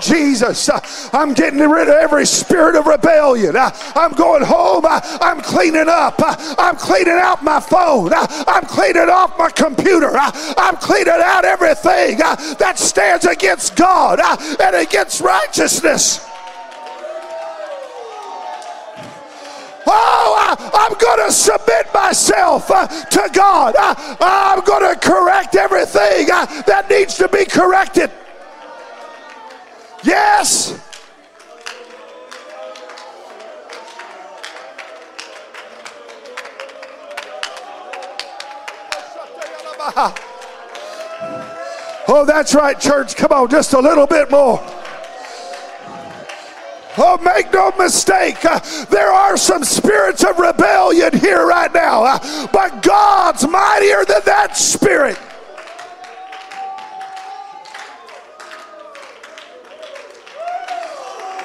[0.00, 0.68] Jesus.
[1.14, 3.54] I'm getting rid of every spirit of rebellion.
[3.56, 4.84] I'm going home.
[4.84, 6.16] I'm cleaning up.
[6.18, 8.12] I'm cleaning out my phone.
[8.12, 10.10] I'm cleaning off my computer.
[10.12, 14.18] I'm cleaning out everything that stands against God
[14.60, 16.28] and against righteousness.
[19.86, 23.74] Oh, I, am going to submit myself uh, to God.
[23.78, 28.10] I, I'm going to correct everything uh, that needs to be corrected.
[30.02, 30.80] Yes.
[42.06, 43.16] Oh, that's right, church.
[43.16, 44.62] Come on, just a little bit more.
[46.96, 52.46] Oh, make no mistake, uh, there are some spirits of rebellion here right now, uh,
[52.52, 55.18] but God's mightier than that spirit.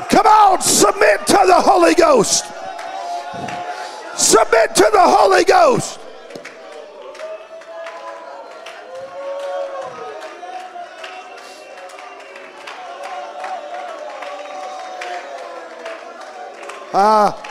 [0.10, 2.46] Come on, submit to the Holy Ghost.
[4.16, 5.99] Submit to the Holy Ghost.
[16.94, 17.50] Ah.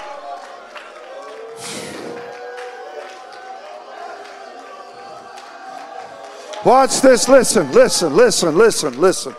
[6.64, 7.28] Watch this.
[7.28, 9.34] Listen, listen, listen, listen, listen.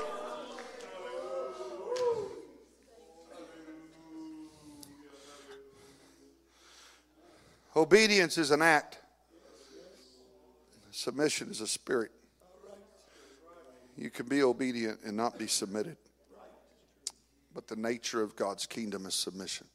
[7.76, 8.98] Obedience is an act,
[10.92, 12.12] submission is a spirit.
[13.96, 15.98] You can be obedient and not be submitted,
[17.54, 19.68] but the nature of God's kingdom is submission.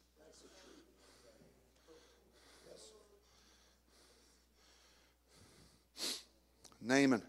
[6.84, 7.22] Naaman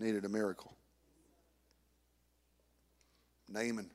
[0.00, 0.74] needed a miracle.
[3.50, 3.90] Naaman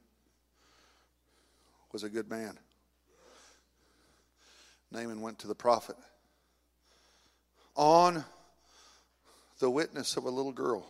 [1.92, 2.60] was a good man.
[4.92, 5.96] Naaman went to the prophet
[7.76, 8.24] on
[9.58, 10.86] the witness of a little girl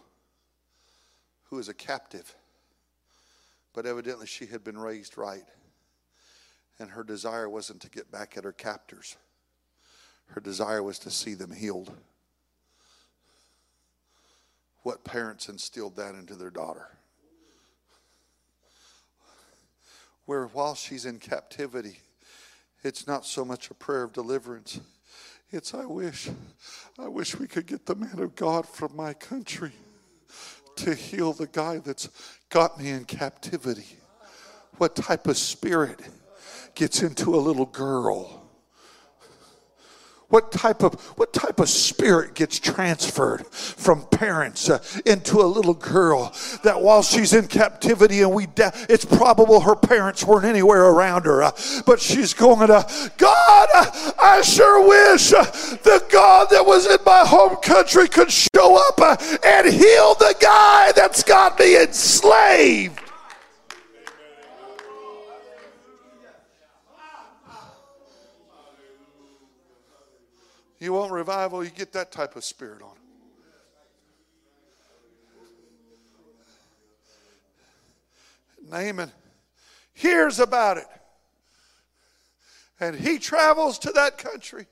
[1.45, 2.35] who was a captive,
[3.73, 5.45] but evidently she had been raised right.
[6.77, 9.15] And her desire wasn't to get back at her captors,
[10.27, 11.95] her desire was to see them healed
[14.83, 16.87] what parents instilled that into their daughter.
[20.25, 21.99] Where while she's in captivity,
[22.83, 24.79] it's not so much a prayer of deliverance.
[25.51, 26.29] It's, I wish,
[26.97, 29.71] I wish we could get the man of God from my country
[30.77, 32.09] to heal the guy that's
[32.49, 33.97] got me in captivity.
[34.77, 35.99] What type of spirit
[36.75, 38.38] gets into a little girl?
[40.29, 45.73] What type of what type of spirit gets transferred from parents uh, into a little
[45.73, 46.31] girl
[46.63, 51.25] that while she's in captivity and we da- it's probable her parents weren't anywhere around
[51.25, 51.51] her, uh,
[51.87, 53.67] but she's going to God.
[53.73, 58.77] Uh, I sure wish uh, the God that was in my home country could show
[58.87, 63.08] up uh, and heal the guy that's got me enslaved.
[70.79, 72.95] You want revival, you get that type of spirit on.
[78.69, 79.11] Naaman
[79.93, 80.87] hears about it.
[82.79, 84.67] And he travels to that country.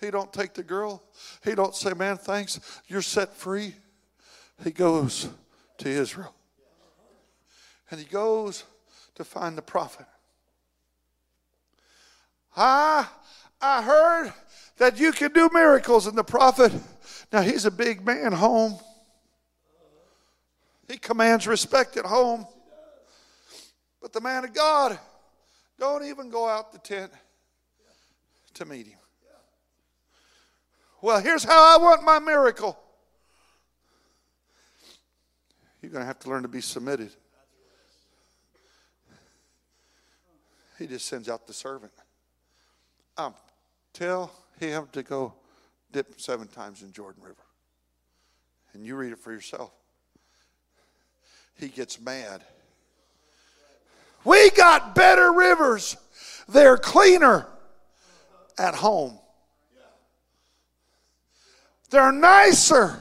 [0.00, 1.02] He don't take the girl.
[1.44, 3.76] He don't say, "Man, thanks, you're set free."
[4.62, 5.28] He goes
[5.78, 6.34] to Israel.
[7.90, 8.64] And he goes
[9.14, 10.06] to find the prophet.
[12.56, 13.06] I
[13.60, 14.32] I heard
[14.78, 16.06] that you can do miracles.
[16.06, 16.72] And the prophet,
[17.32, 18.78] now he's a big man home.
[20.88, 22.46] He commands respect at home.
[24.02, 24.98] But the man of God,
[25.78, 27.10] don't even go out the tent
[28.54, 28.98] to meet him.
[31.00, 32.78] Well, here's how I want my miracle.
[35.82, 37.10] You're going to have to learn to be submitted.
[40.78, 41.92] He just sends out the servant.
[43.16, 43.34] Um,
[43.92, 45.34] tell him to go
[45.92, 47.36] dip seven times in Jordan River.
[48.72, 49.70] And you read it for yourself.
[51.58, 52.42] He gets mad.
[54.24, 55.96] We got better rivers.
[56.48, 57.46] They're cleaner
[58.58, 59.18] at home.
[61.90, 63.00] They're nicer.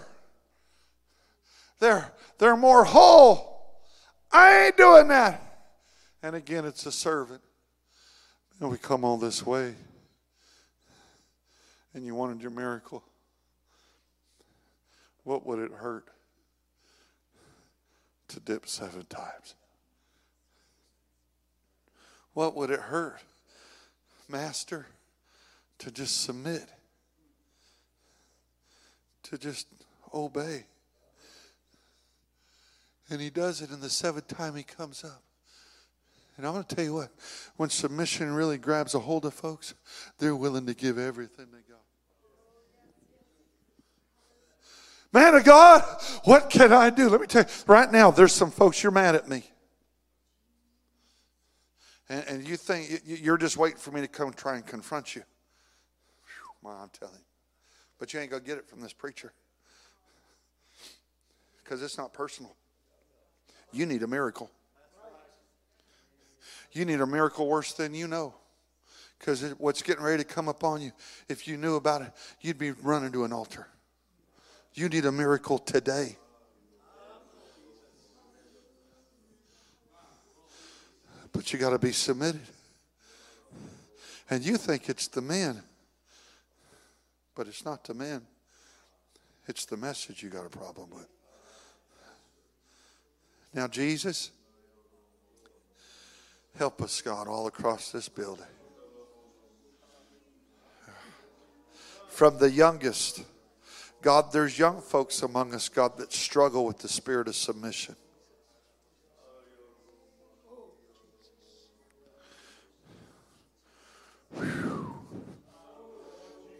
[1.80, 3.82] They're, they're more whole.
[4.32, 5.42] I ain't doing that.
[6.22, 7.42] And again, it's a servant.
[8.60, 9.76] And we come all this way.
[11.94, 13.04] And you wanted your miracle.
[15.24, 16.08] What would it hurt
[18.30, 19.56] to dip seven times?
[22.34, 23.20] What would it hurt,
[24.28, 24.88] Master,
[25.78, 26.68] to just submit?
[29.24, 29.68] To just
[30.14, 30.66] obey?
[33.10, 35.22] And he does it, and the seventh time he comes up.
[36.36, 37.10] And I'm going to tell you what,
[37.58, 39.76] when submission really grabs a hold of folks,
[40.18, 41.73] they're willing to give everything they got.
[45.14, 45.84] Man of God,
[46.24, 47.08] what can I do?
[47.08, 49.44] Let me tell you, right now, there's some folks, you're mad at me.
[52.10, 55.22] And, and you think you're just waiting for me to come try and confront you.
[56.64, 57.26] Whew, I'm telling you.
[58.00, 59.32] But you ain't going to get it from this preacher.
[61.64, 62.56] Because it's not personal.
[63.72, 64.50] You need a miracle.
[66.72, 68.34] You need a miracle worse than you know.
[69.20, 70.92] Because what's getting ready to come upon you,
[71.30, 72.12] if you knew about it,
[72.42, 73.68] you'd be running to an altar.
[74.74, 76.18] You need a miracle today.
[81.32, 82.42] But you got to be submitted.
[84.30, 85.62] And you think it's the man,
[87.36, 88.22] but it's not the man.
[89.48, 91.08] It's the message you got a problem with.
[93.54, 94.32] Now, Jesus,
[96.58, 98.46] help us, God, all across this building.
[102.08, 103.24] From the youngest,
[104.04, 107.96] God, there's young folks among us, God, that struggle with the spirit of submission.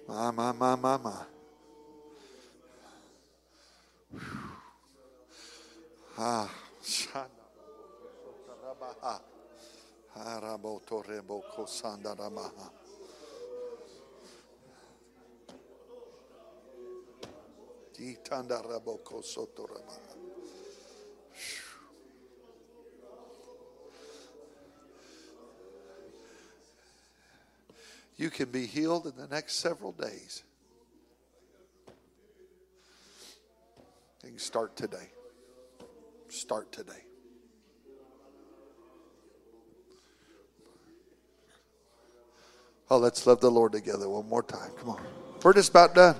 [0.08, 1.24] My, my, my, my, my.
[6.18, 6.50] Ah.
[28.16, 30.44] You can be healed in the next several days.
[34.24, 35.10] You can start today.
[36.30, 36.92] Start today.
[42.90, 44.72] Oh, let's love the Lord together one more time.
[44.80, 45.02] Come on.
[45.44, 46.16] We're just about done.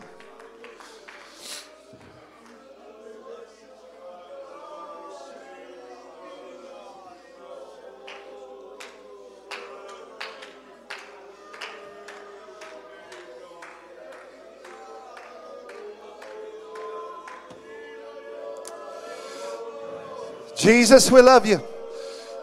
[20.64, 21.62] Jesus, we love you.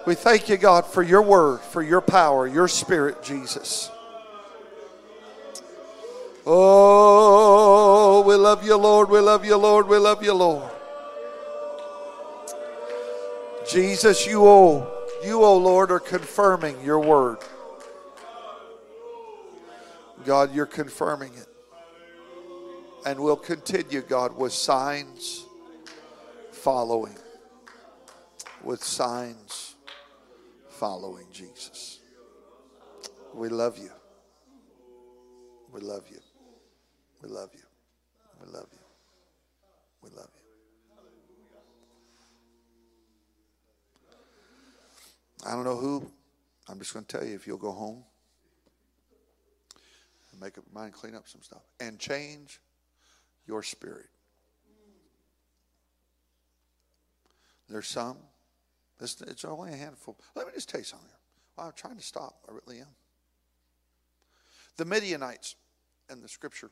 [0.07, 3.91] We thank you, God, for your word, for your power, your spirit, Jesus.
[6.45, 9.09] Oh, we love you, Lord.
[9.09, 9.89] We love you, Lord.
[9.89, 10.71] We love you, Lord.
[13.67, 14.87] Jesus, you, oh,
[15.25, 17.39] you, oh Lord, are confirming your word.
[20.27, 21.47] God, you're confirming it.
[23.07, 25.47] And we'll continue, God, with signs
[26.53, 27.15] following
[28.65, 29.77] with signs
[30.69, 32.01] following Jesus.
[33.35, 33.91] We love you.
[35.73, 36.21] We love you.
[37.23, 37.63] We love you.
[38.41, 38.79] We love you.
[40.03, 40.41] We love you.
[45.47, 46.11] I don't know who.
[46.69, 48.05] I'm just going to tell you if you'll go home
[50.33, 52.61] and make up your mind, clean up some stuff, and change
[53.47, 54.07] your spirit.
[57.69, 58.17] There's some
[59.01, 60.19] it's, it's only a handful.
[60.35, 61.09] Let me just tell you something.
[61.57, 62.35] Well, I'm trying to stop.
[62.49, 62.89] I really am.
[64.77, 65.57] The Midianites
[66.11, 66.71] in the scripture,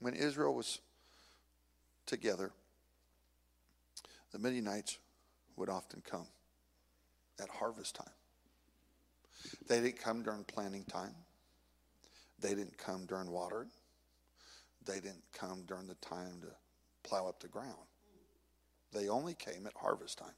[0.00, 0.80] when Israel was
[2.06, 2.52] together,
[4.32, 4.98] the Midianites
[5.56, 6.26] would often come
[7.40, 8.12] at harvest time.
[9.68, 11.14] They didn't come during planting time.
[12.40, 13.70] They didn't come during watering.
[14.84, 17.74] They didn't come during the time to plow up the ground.
[18.92, 20.34] They only came at harvest time.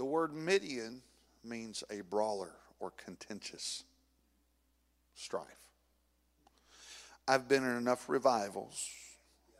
[0.00, 1.02] The word Midian
[1.44, 3.84] means a brawler or contentious
[5.14, 5.44] strife.
[7.28, 8.88] I've been in enough revivals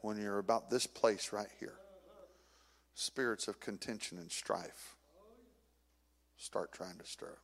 [0.01, 1.75] when you're about this place right here.
[2.95, 4.95] Spirits of contention and strife
[6.39, 7.43] start trying to stir up.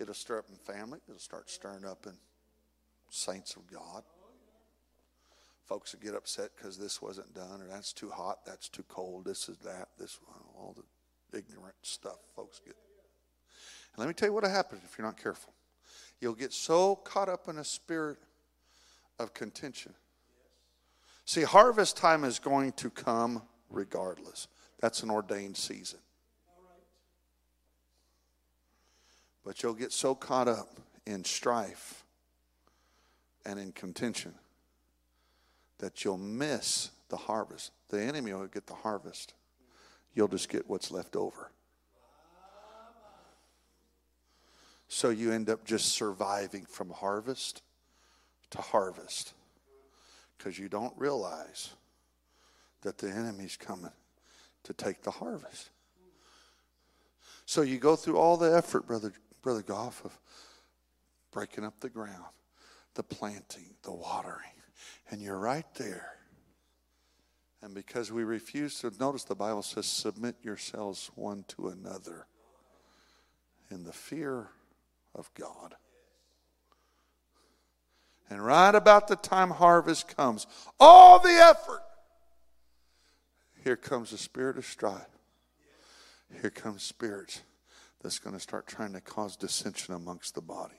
[0.00, 2.14] It'll stir up in family, it'll start stirring up in
[3.08, 4.02] saints of God.
[5.68, 9.24] Folks that get upset because this wasn't done, or that's too hot, that's too cold,
[9.24, 10.18] this is that, this,
[10.56, 10.82] all the
[11.32, 12.76] ignorant stuff folks get.
[13.92, 15.52] And let me tell you what will happen if you're not careful.
[16.20, 18.18] You'll get so caught up in a spirit
[19.18, 19.94] of contention.
[21.24, 24.48] See, harvest time is going to come regardless.
[24.80, 25.98] That's an ordained season.
[29.44, 32.04] But you'll get so caught up in strife
[33.46, 34.34] and in contention
[35.78, 37.72] that you'll miss the harvest.
[37.88, 39.34] The enemy will get the harvest.
[40.14, 41.50] You'll just get what's left over.
[44.88, 47.62] So you end up just surviving from harvest
[48.50, 49.34] to harvest
[50.36, 51.70] because you don't realize
[52.82, 53.92] that the enemy's coming
[54.64, 55.70] to take the harvest.
[57.44, 60.18] So you go through all the effort, brother, brother Goff, of
[61.32, 62.32] breaking up the ground,
[62.94, 64.52] the planting, the watering,
[65.10, 66.17] and you're right there.
[67.62, 72.26] And because we refuse to notice, the Bible says, submit yourselves one to another
[73.70, 74.50] in the fear
[75.14, 75.74] of God.
[78.30, 80.46] And right about the time harvest comes,
[80.78, 81.82] all the effort,
[83.64, 85.08] here comes the spirit of strife.
[86.40, 87.40] Here comes spirits
[88.02, 90.74] that's going to start trying to cause dissension amongst the body.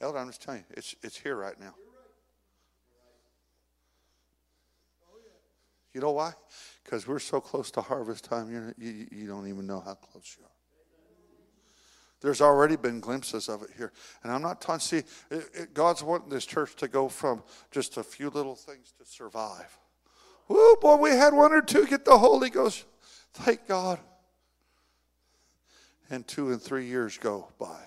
[0.00, 1.74] Elder, I'm just telling you, it's, it's here right now.
[5.98, 6.32] You know why?
[6.84, 10.36] Because we're so close to harvest time, you, you, you don't even know how close
[10.38, 10.50] you are.
[12.20, 13.92] There's already been glimpses of it here.
[14.22, 17.42] And I'm not talking, see, it, it, God's wanting this church to go from
[17.72, 19.76] just a few little things to survive.
[20.48, 22.84] Oh, boy, we had one or two get the Holy Ghost.
[23.32, 23.98] Thank God.
[26.10, 27.80] And two and three years go by.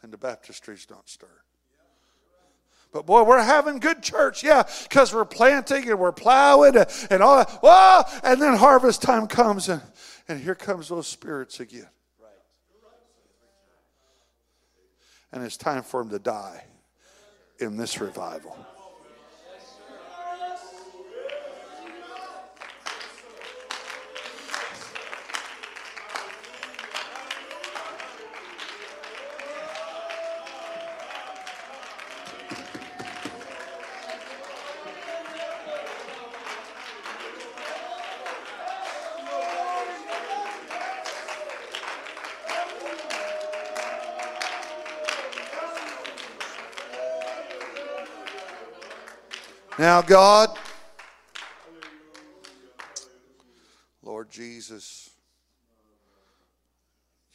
[0.00, 1.42] And the baptistries don't stir.
[2.96, 6.76] But boy, we're having good church, yeah, because we're planting and we're plowing
[7.10, 7.50] and, all that.
[7.62, 8.02] Whoa!
[8.24, 9.82] And then harvest time comes, and,
[10.28, 11.88] and here comes those spirits again.
[15.30, 16.64] And it's time for them to die
[17.58, 18.56] in this revival.
[49.86, 50.50] Now, God,
[54.02, 55.10] Lord Jesus,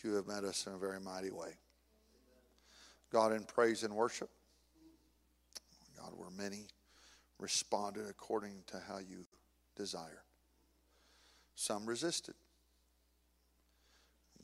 [0.04, 1.52] you have met us in a very mighty way.
[3.10, 4.30] God, in praise and worship,
[5.98, 6.66] God, where many
[7.40, 9.26] responded according to how you
[9.78, 10.24] desire.
[11.56, 12.36] Some resisted.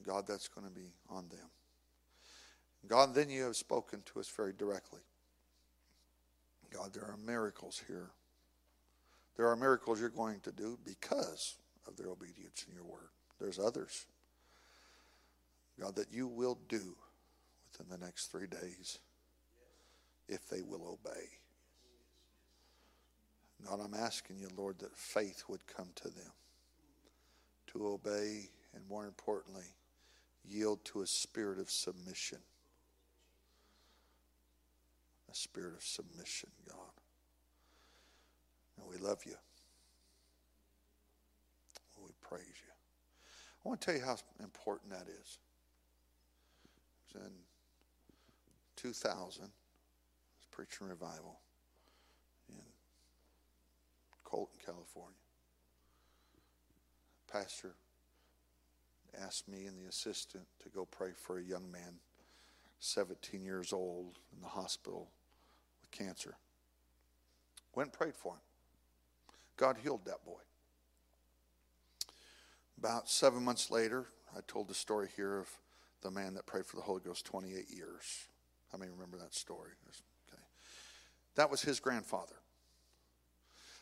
[0.05, 1.49] God, that's going to be on them.
[2.87, 5.01] God, then you have spoken to us very directly.
[6.73, 8.09] God, there are miracles here.
[9.35, 11.55] There are miracles you're going to do because
[11.87, 13.09] of their obedience in your word.
[13.39, 14.05] There's others,
[15.79, 16.95] God, that you will do
[17.71, 18.99] within the next three days
[20.27, 21.25] if they will obey.
[23.65, 26.31] God, I'm asking you, Lord, that faith would come to them
[27.67, 29.65] to obey and, more importantly,
[30.43, 32.39] yield to a spirit of submission
[35.29, 36.77] a spirit of submission, God.
[38.77, 39.35] And we love you.
[42.03, 42.71] We praise you.
[43.65, 45.39] I want to tell you how important that is.
[47.15, 47.31] It in
[48.75, 49.49] 2000, I was
[50.51, 51.39] preaching revival
[52.49, 52.61] in
[54.23, 55.17] Colton, California.
[57.31, 57.73] Pastor
[59.21, 61.95] asked me and the assistant to go pray for a young man,
[62.79, 65.09] 17 years old, in the hospital
[65.91, 66.35] cancer.
[67.75, 68.41] Went and prayed for him.
[69.57, 70.39] God healed that boy.
[72.77, 75.49] About seven months later, I told the story here of
[76.01, 78.27] the man that prayed for the Holy Ghost 28 years.
[78.71, 79.71] How many remember that story?
[79.87, 80.41] Okay.
[81.35, 82.35] That was his grandfather.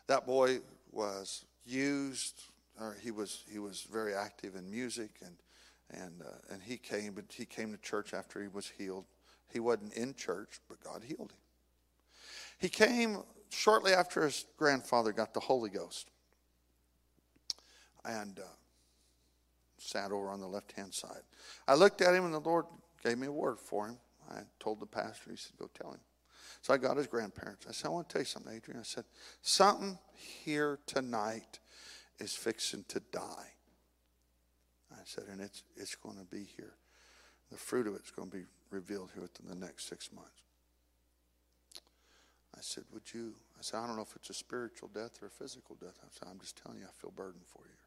[0.07, 0.59] That boy
[0.91, 2.43] was used,
[2.79, 5.35] or he was he was very active in music, and
[5.89, 9.05] and uh, and he came, he came to church after he was healed.
[9.51, 11.44] He wasn't in church, but God healed him.
[12.57, 16.09] He came shortly after his grandfather got the Holy Ghost,
[18.03, 18.43] and uh,
[19.77, 21.21] sat over on the left hand side.
[21.67, 22.65] I looked at him, and the Lord
[23.03, 23.97] gave me a word for him.
[24.29, 25.99] I told the pastor, he said, "Go tell him."
[26.65, 27.67] So I got his grandparents.
[27.69, 28.79] I said, I want to tell you something, Adrian.
[28.79, 29.03] I said,
[29.43, 31.59] something here tonight
[32.17, 33.51] is fixing to die.
[34.91, 36.73] I said, and it's, it's going to be here.
[37.51, 40.41] The fruit of it's going to be revealed here within the next six months.
[42.57, 43.33] I said, would you?
[43.57, 45.99] I said, I don't know if it's a spiritual death or a physical death.
[46.01, 47.77] I said, I'm just telling you, I feel burdened for you.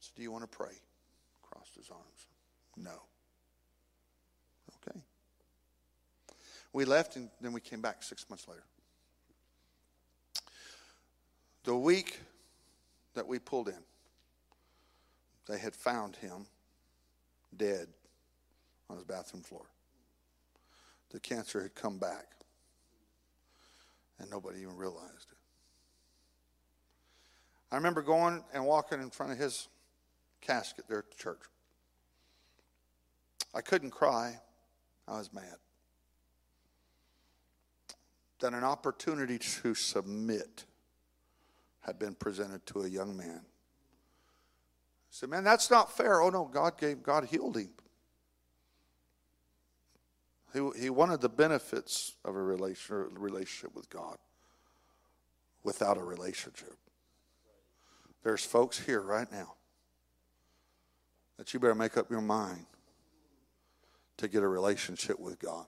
[0.00, 0.72] Said, do you want to pray?
[1.42, 2.26] Crossed his arms.
[2.76, 3.02] No.
[4.88, 4.98] Okay.
[6.72, 8.64] We left and then we came back six months later.
[11.64, 12.20] The week
[13.14, 13.74] that we pulled in,
[15.46, 16.46] they had found him
[17.56, 17.88] dead
[18.88, 19.66] on his bathroom floor.
[21.10, 22.26] The cancer had come back,
[24.20, 25.38] and nobody even realized it.
[27.72, 29.68] I remember going and walking in front of his
[30.40, 31.40] casket there at the church.
[33.54, 34.38] I couldn't cry,
[35.08, 35.56] I was mad
[38.40, 40.64] that an opportunity to submit
[41.82, 43.40] had been presented to a young man.
[43.40, 46.20] I said, Man, that's not fair.
[46.20, 47.70] Oh no, God gave, God healed him.
[50.52, 54.18] He, he wanted the benefits of a relationship with God
[55.62, 56.74] without a relationship.
[58.22, 59.54] There's folks here right now
[61.38, 62.66] that you better make up your mind
[64.18, 65.66] to get a relationship with God.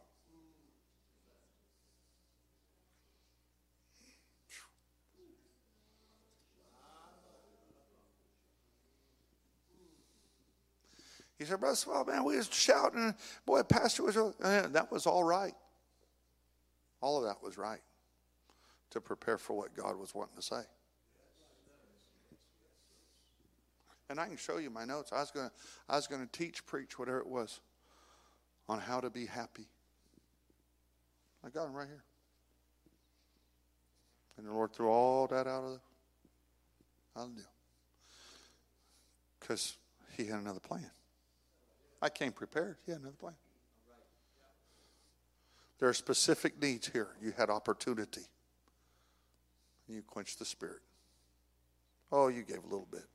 [11.43, 13.17] He said, Brother Swell, man, we was shouting.
[13.45, 15.55] Boy, Pastor was, that was all right.
[17.01, 17.81] All of that was right
[18.91, 20.61] to prepare for what God was wanting to say.
[24.09, 25.13] And I can show you my notes.
[25.13, 25.53] I was going to,
[25.89, 27.59] I was going to teach, preach, whatever it was,
[28.69, 29.67] on how to be happy.
[31.45, 32.05] I got them right here.
[34.39, 35.81] And the Lord threw all that out of the,
[37.21, 37.51] out of the deal.
[39.41, 39.77] Because
[40.17, 40.89] he had another plan.
[42.03, 42.77] I came prepared.
[42.87, 43.35] Had another plan.
[45.79, 47.09] There are specific needs here.
[47.23, 48.23] You had opportunity.
[49.89, 50.83] You quenched the spirit.
[52.11, 53.07] Oh, you gave a little bit.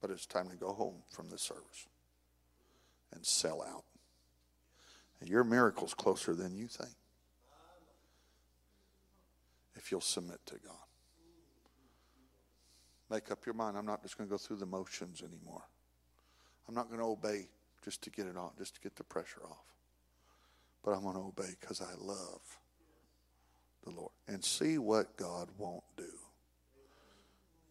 [0.00, 1.86] But it's time to go home from this service
[3.12, 3.84] and sell out.
[5.20, 6.94] And your miracle's closer than you think.
[9.74, 10.74] If you'll submit to God.
[13.10, 13.76] Make up your mind.
[13.76, 15.64] I'm not just going to go through the motions anymore.
[16.70, 17.48] I'm not going to obey
[17.82, 19.64] just to get it on, just to get the pressure off.
[20.84, 22.40] But I'm going to obey because I love
[23.82, 26.12] the Lord and see what God won't do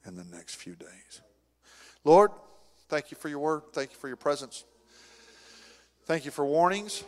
[0.06, 1.22] in the next few days.
[2.04, 2.32] Lord,
[2.90, 3.62] thank you for your word.
[3.72, 4.66] Thank you for your presence.
[6.04, 7.06] Thank you for warnings.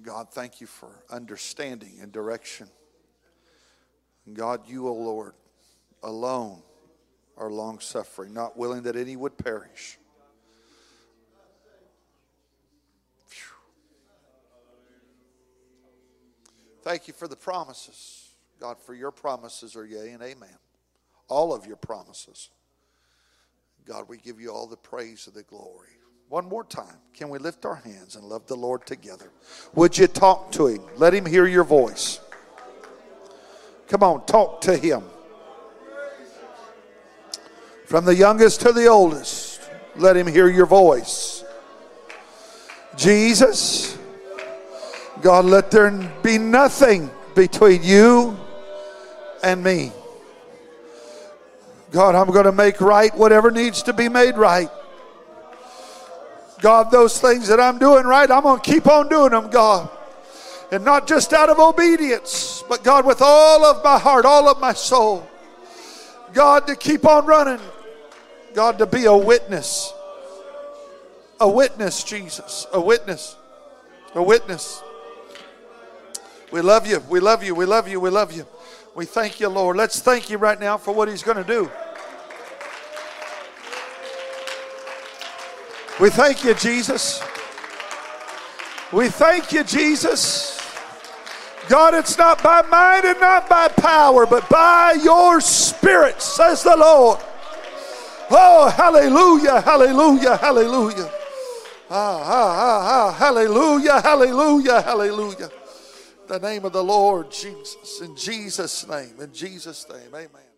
[0.00, 2.68] God, thank you for understanding and direction.
[4.32, 5.34] God, you, O oh Lord,
[6.02, 6.62] alone
[7.40, 9.98] are long suffering, not willing that any would perish.
[16.82, 18.28] Thank you for the promises.
[18.58, 20.56] God, for your promises are yea and amen.
[21.28, 22.50] All of your promises.
[23.86, 25.88] God, we give you all the praise and the glory.
[26.28, 29.30] One more time, can we lift our hands and love the Lord together?
[29.74, 30.82] Would you talk to him?
[30.96, 32.20] Let him hear your voice.
[33.88, 35.02] Come on, talk to him.
[37.90, 39.60] From the youngest to the oldest,
[39.96, 41.42] let him hear your voice.
[42.96, 43.98] Jesus,
[45.22, 45.90] God, let there
[46.22, 48.38] be nothing between you
[49.42, 49.90] and me.
[51.90, 54.70] God, I'm going to make right whatever needs to be made right.
[56.60, 59.90] God, those things that I'm doing right, I'm going to keep on doing them, God.
[60.70, 64.60] And not just out of obedience, but God, with all of my heart, all of
[64.60, 65.28] my soul.
[66.32, 67.58] God, to keep on running,
[68.54, 69.92] God, to be a witness.
[71.40, 72.66] A witness, Jesus.
[72.72, 73.36] A witness.
[74.14, 74.82] A witness.
[76.50, 77.00] We love you.
[77.08, 77.54] We love you.
[77.54, 78.00] We love you.
[78.00, 78.46] We love you.
[78.94, 79.76] We thank you, Lord.
[79.76, 81.70] Let's thank you right now for what He's going to do.
[86.00, 87.22] We thank you, Jesus.
[88.92, 90.58] We thank you, Jesus.
[91.68, 96.76] God, it's not by might and not by power, but by your Spirit, says the
[96.76, 97.20] Lord.
[98.32, 101.10] Oh, hallelujah, hallelujah, hallelujah.
[101.90, 105.50] Ah, ah, ah, ah, hallelujah, hallelujah, hallelujah.
[106.28, 108.00] The name of the Lord Jesus.
[108.00, 110.49] In Jesus' name, in Jesus' name, amen.